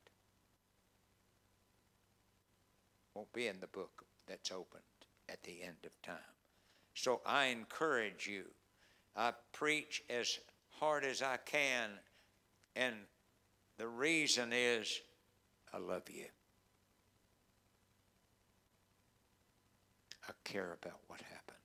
Won't 3.15 3.31
be 3.33 3.47
in 3.47 3.59
the 3.59 3.67
book 3.67 4.03
that's 4.27 4.51
opened 4.51 4.83
at 5.29 5.41
the 5.43 5.63
end 5.63 5.77
of 5.85 6.01
time. 6.01 6.17
So 6.93 7.21
I 7.25 7.45
encourage 7.45 8.27
you. 8.27 8.43
I 9.15 9.33
preach 9.53 10.03
as 10.09 10.39
hard 10.79 11.05
as 11.05 11.21
I 11.21 11.37
can, 11.37 11.89
and 12.75 12.95
the 13.77 13.87
reason 13.87 14.51
is 14.53 14.99
I 15.73 15.77
love 15.77 16.03
you. 16.09 16.25
I 20.27 20.31
care 20.43 20.77
about 20.81 20.99
what 21.07 21.21
happens. 21.21 21.55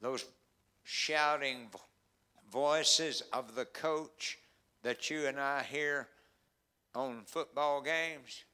Those 0.00 0.26
shouting 0.84 1.68
voices 2.50 3.22
of 3.32 3.54
the 3.54 3.64
coach 3.66 4.38
that 4.82 5.10
you 5.10 5.26
and 5.26 5.40
I 5.40 5.62
hear 5.62 6.08
on 6.94 7.22
football 7.26 7.80
games. 7.80 8.44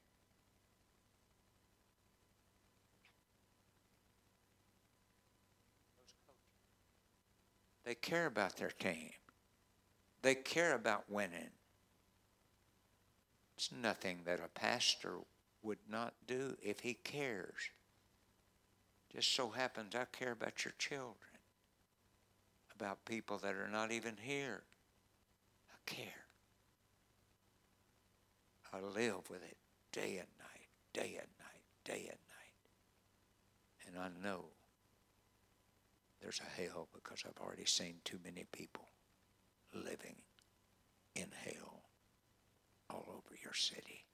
They 7.85 7.95
care 7.95 8.27
about 8.27 8.57
their 8.57 8.71
team. 8.71 9.11
They 10.23 10.35
care 10.35 10.75
about 10.75 11.11
winning. 11.11 11.51
It's 13.57 13.71
nothing 13.71 14.21
that 14.25 14.41
a 14.41 14.49
pastor 14.59 15.19
would 15.63 15.79
not 15.89 16.15
do 16.27 16.57
if 16.63 16.81
he 16.81 16.95
cares. 16.95 17.71
Just 19.15 19.33
so 19.35 19.51
happens 19.51 19.95
I 19.95 20.07
care 20.07 20.33
about 20.33 20.65
your 20.65 20.75
children, 20.79 21.15
about 22.75 23.05
people 23.05 23.39
that 23.39 23.55
are 23.55 23.69
not 23.69 23.93
even 23.93 24.17
here. 24.21 24.63
I 25.71 25.77
care. 25.87 26.24
I 28.75 28.81
live 28.81 29.31
with 29.31 29.43
it 29.45 29.57
day 29.93 30.19
and 30.19 30.29
night, 30.39 30.69
day 30.93 31.17
and 31.21 31.29
night, 31.39 31.63
day 31.85 32.09
and 32.11 32.19
night. 32.29 32.67
And 33.87 33.97
I 33.99 34.09
know 34.27 34.47
there's 36.21 36.41
a 36.41 36.61
hell 36.61 36.89
because 36.93 37.25
I've 37.25 37.41
already 37.41 37.67
seen 37.67 37.97
too 38.05 38.19
many 38.25 38.47
people 38.51 38.89
living 39.73 40.17
in 41.15 41.27
hell 41.45 41.83
all 42.91 43.07
over 43.09 43.37
your 43.43 43.55
city. 43.55 44.05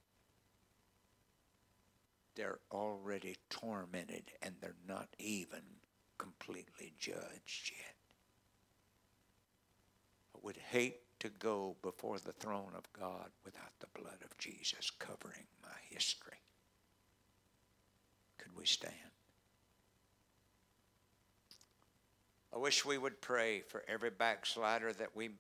They're 2.35 2.59
already 2.71 3.37
tormented 3.49 4.33
and 4.43 4.57
they're 4.61 4.75
not 4.87 5.09
even 5.19 5.63
completely 6.19 6.93
judged 6.99 7.73
yet. 7.77 7.95
I 10.35 10.39
would 10.43 10.59
hate 10.59 11.01
to 11.21 11.29
go 11.29 11.77
before 11.83 12.19
the 12.19 12.33
throne 12.33 12.73
of 12.77 12.91
God 12.93 13.29
without 13.45 13.73
the 13.79 14.01
blood 14.01 14.19
of 14.25 14.37
Jesus 14.39 14.91
covering 14.99 15.47
my 15.63 15.69
history. 15.91 16.39
Could 18.39 18.57
we 18.57 18.67
stand? 18.67 18.95
I 22.53 22.59
wish 22.59 22.85
we 22.85 22.99
would 22.99 23.21
pray 23.21 23.61
for 23.61 23.85
every 23.87 24.11
backslider 24.11 24.93
that 24.95 25.15
we 25.15 25.31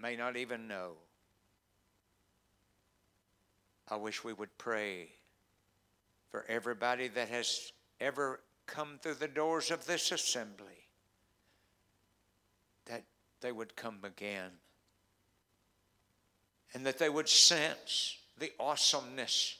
may 0.00 0.16
not 0.16 0.36
even 0.36 0.66
know. 0.66 0.92
I 3.88 3.96
wish 3.96 4.24
we 4.24 4.32
would 4.32 4.56
pray 4.56 5.10
for 6.30 6.46
everybody 6.48 7.08
that 7.08 7.28
has 7.28 7.72
ever 8.00 8.40
come 8.66 8.98
through 9.02 9.14
the 9.14 9.28
doors 9.28 9.70
of 9.70 9.84
this 9.84 10.10
assembly 10.10 10.88
that 12.86 13.02
they 13.40 13.52
would 13.52 13.76
come 13.76 13.98
again 14.04 14.50
and 16.74 16.84
that 16.84 16.98
they 16.98 17.08
would 17.08 17.28
sense 17.28 18.18
the 18.38 18.52
awesomeness 18.58 19.58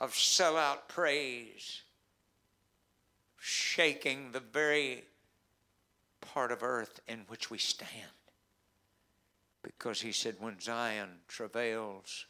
of 0.00 0.12
sellout 0.12 0.88
praise 0.88 1.82
shaking 3.38 4.32
the 4.32 4.40
very 4.40 5.04
part 6.20 6.50
of 6.50 6.62
earth 6.62 7.00
in 7.06 7.20
which 7.28 7.50
we 7.50 7.58
stand. 7.58 7.90
Because 9.62 10.00
he 10.00 10.12
said, 10.12 10.36
when 10.40 10.58
Zion 10.60 11.10
travails, 11.28 12.26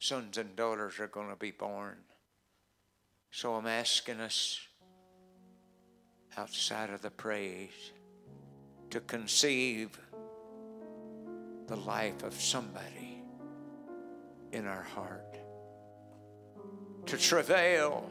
sons 0.00 0.38
and 0.38 0.54
daughters 0.56 0.98
are 0.98 1.06
going 1.06 1.30
to 1.30 1.36
be 1.36 1.52
born. 1.52 1.96
So 3.30 3.54
I'm 3.54 3.66
asking 3.66 4.20
us 4.20 4.60
outside 6.36 6.90
of 6.90 7.02
the 7.02 7.10
praise 7.10 7.92
to 8.90 9.00
conceive 9.00 9.98
the 11.66 11.76
life 11.76 12.22
of 12.22 12.34
somebody 12.34 13.22
in 14.52 14.66
our 14.66 14.82
heart, 14.82 15.38
to 17.06 17.16
travail 17.16 18.10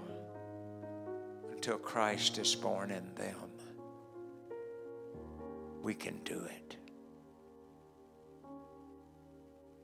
until 1.51 1.77
Christ 1.77 2.37
is 2.37 2.55
born 2.55 2.91
in 2.91 3.13
them 3.15 3.45
we 5.85 5.93
can 5.93 6.17
do 6.23 6.43
it. 6.45 6.77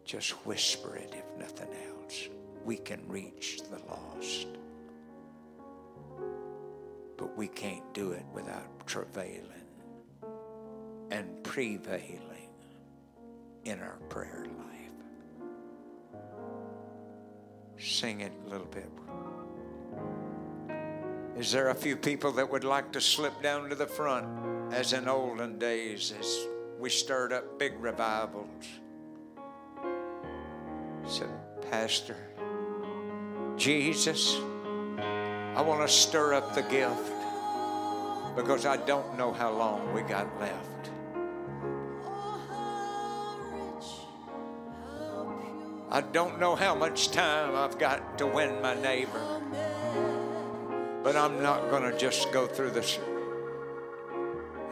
Just 0.03 0.31
whisper 0.47 0.95
it 0.95 1.13
if 1.13 1.39
nothing 1.39 1.69
else. 1.87 2.27
We 2.65 2.77
can 2.77 3.07
reach 3.07 3.61
the 3.69 3.77
lost. 3.87 4.47
But 7.17 7.37
we 7.37 7.47
can't 7.47 7.93
do 7.93 8.13
it 8.13 8.25
without 8.33 8.87
travailing 8.87 9.45
and 11.11 11.43
prevailing 11.43 12.30
in 13.65 13.79
our 13.79 13.97
prayer 14.09 14.45
life. 14.45 16.21
Sing 17.77 18.21
it 18.21 18.31
a 18.45 18.49
little 18.49 18.67
bit. 18.67 18.89
Is 21.37 21.51
there 21.51 21.69
a 21.69 21.75
few 21.75 21.95
people 21.95 22.31
that 22.33 22.51
would 22.51 22.63
like 22.63 22.91
to 22.91 23.01
slip 23.01 23.41
down 23.41 23.69
to 23.69 23.75
the 23.75 23.87
front 23.87 24.27
as 24.73 24.93
in 24.93 25.07
olden 25.07 25.57
days 25.57 26.13
as 26.19 26.47
we 26.79 26.89
stirred 26.89 27.33
up 27.33 27.57
big 27.57 27.73
revivals? 27.79 28.65
Said, 31.07 31.29
Pastor, 31.71 32.17
Jesus, 33.57 34.35
I 35.55 35.61
want 35.61 35.81
to 35.81 35.87
stir 35.87 36.33
up 36.33 36.53
the 36.53 36.61
gift 36.63 37.11
because 38.35 38.65
I 38.65 38.77
don't 38.77 39.17
know 39.17 39.33
how 39.33 39.51
long 39.51 39.93
we 39.93 40.01
got 40.01 40.27
left. 40.39 40.90
I 45.93 45.99
don't 45.99 46.39
know 46.39 46.55
how 46.55 46.73
much 46.73 47.11
time 47.11 47.53
I've 47.53 47.77
got 47.77 48.17
to 48.19 48.25
win 48.25 48.61
my 48.61 48.75
neighbor. 48.75 49.21
But 51.03 51.17
I'm 51.17 51.43
not 51.43 51.69
going 51.69 51.83
to 51.83 51.97
just 51.97 52.31
go 52.31 52.47
through 52.47 52.71
this 52.71 52.97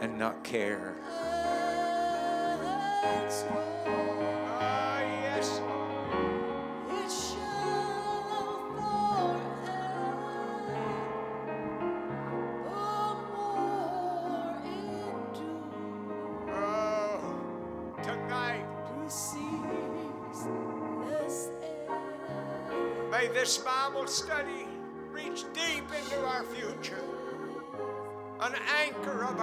and 0.00 0.18
not 0.18 0.42
care. 0.42 0.94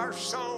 Our 0.08 0.14
soul. 0.14 0.57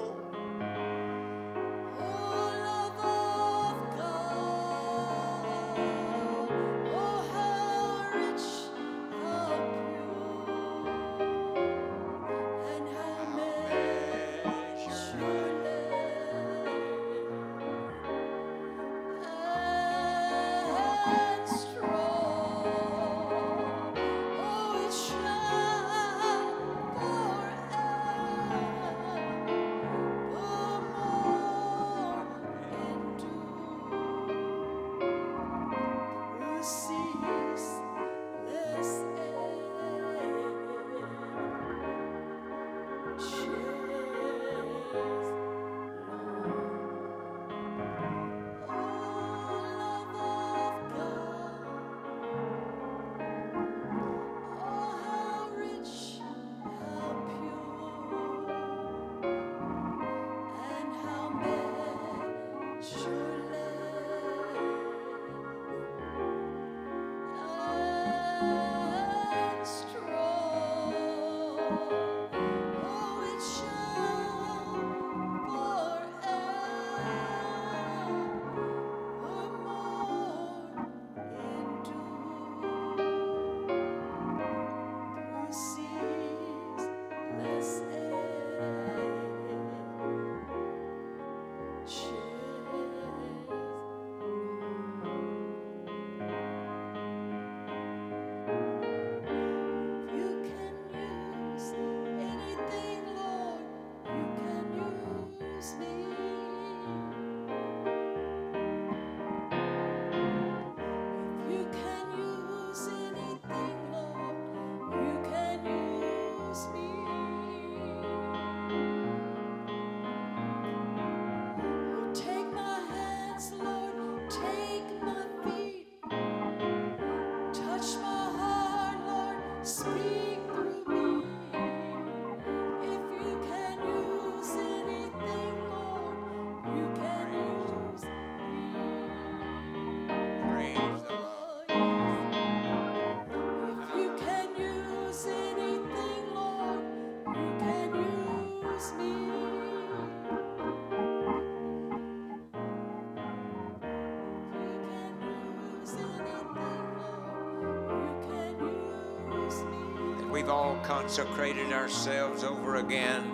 We've 160.41 160.49
all 160.49 160.77
consecrated 160.77 161.71
ourselves 161.71 162.45
over 162.45 162.77
again. 162.77 163.31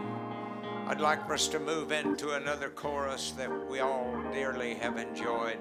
I'd 0.89 1.01
like 1.01 1.25
for 1.25 1.35
us 1.35 1.47
to 1.49 1.61
move 1.61 1.93
into 1.93 2.33
another 2.33 2.69
chorus 2.69 3.31
that 3.37 3.49
we 3.71 3.79
all 3.79 4.21
dearly 4.33 4.75
have 4.75 4.97
enjoyed. 4.97 5.59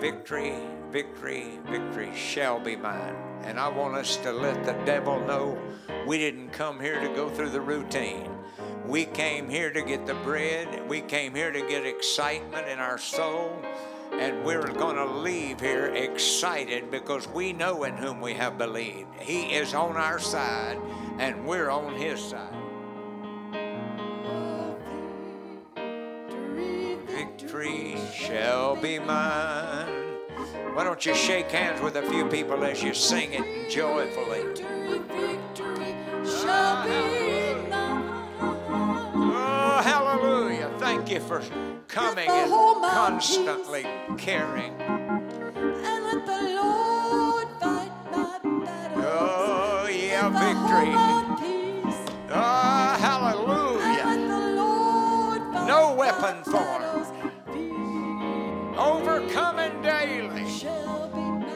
Victory, 0.00 0.54
victory, 0.90 1.58
victory 1.66 2.10
shall 2.16 2.58
be 2.58 2.74
mine. 2.74 3.14
And 3.42 3.60
I 3.60 3.68
want 3.68 3.96
us 3.96 4.16
to 4.18 4.32
let 4.32 4.64
the 4.64 4.72
devil 4.86 5.20
know 5.26 5.60
we 6.06 6.16
didn't 6.16 6.52
come 6.52 6.80
here 6.80 7.02
to 7.02 7.08
go 7.08 7.28
through 7.28 7.50
the 7.50 7.60
routine. 7.60 8.30
We 8.86 9.04
came 9.04 9.50
here 9.50 9.70
to 9.70 9.82
get 9.82 10.06
the 10.06 10.14
bread. 10.14 10.88
We 10.88 11.02
came 11.02 11.34
here 11.34 11.52
to 11.52 11.60
get 11.68 11.84
excitement 11.84 12.66
in 12.66 12.78
our 12.78 12.96
soul. 12.96 13.62
And 14.18 14.44
we're 14.44 14.72
going 14.72 14.96
to 14.96 15.04
leave 15.04 15.60
here 15.60 15.86
excited 15.94 16.90
because 16.90 17.28
we 17.28 17.52
know 17.52 17.84
in 17.84 17.96
whom 17.96 18.20
we 18.20 18.32
have 18.34 18.56
believed. 18.56 19.08
He 19.20 19.54
is 19.54 19.74
on 19.74 19.96
our 19.96 20.18
side 20.18 20.78
and 21.18 21.46
we're 21.46 21.70
on 21.70 21.94
his 21.94 22.20
side. 22.20 22.54
Victory 27.06 27.96
shall 28.14 28.76
be 28.76 28.98
mine. 28.98 29.86
Why 30.72 30.84
don't 30.84 31.04
you 31.04 31.14
shake 31.14 31.50
hands 31.50 31.80
with 31.80 31.96
a 31.96 32.02
few 32.02 32.26
people 32.26 32.64
as 32.64 32.82
you 32.82 32.94
sing 32.94 33.32
it 33.32 33.70
joyfully? 33.70 34.42
Victory, 34.42 35.38
victory 35.54 35.94
shall 36.24 36.84
be 36.84 37.35
forgiver, 41.06 41.40
coming 41.86 42.28
and 42.28 42.50
constantly 42.50 43.86
caring. 44.18 44.74
And 44.80 46.04
let 46.04 46.26
the 46.26 46.42
Lord 46.60 47.46
fight 47.60 47.92
my 48.10 48.40
battles. 48.64 49.04
Oh, 49.06 49.86
yeah, 49.88 50.28
victory. 50.30 50.92
Oh, 52.28 52.96
hallelujah. 52.98 54.16
No 55.64 55.94
weapon 55.94 56.42
formed. 56.42 57.06
Overcoming 58.76 59.80
daily. 59.82 60.44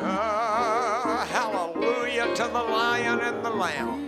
Oh, 0.02 1.26
hallelujah 1.28 2.34
to 2.36 2.44
the 2.44 2.62
lion 2.62 3.18
and 3.20 3.44
the 3.44 3.50
lamb. 3.50 4.06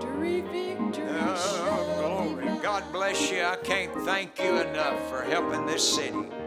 Victory, 0.00 0.40
victory, 0.40 1.08
oh, 1.10 2.19
God 2.80 2.92
bless 2.92 3.30
you. 3.30 3.42
I 3.42 3.56
can't 3.56 3.94
thank 4.06 4.38
you 4.38 4.58
enough 4.58 5.08
for 5.10 5.22
helping 5.22 5.66
this 5.66 5.96
city. 5.96 6.39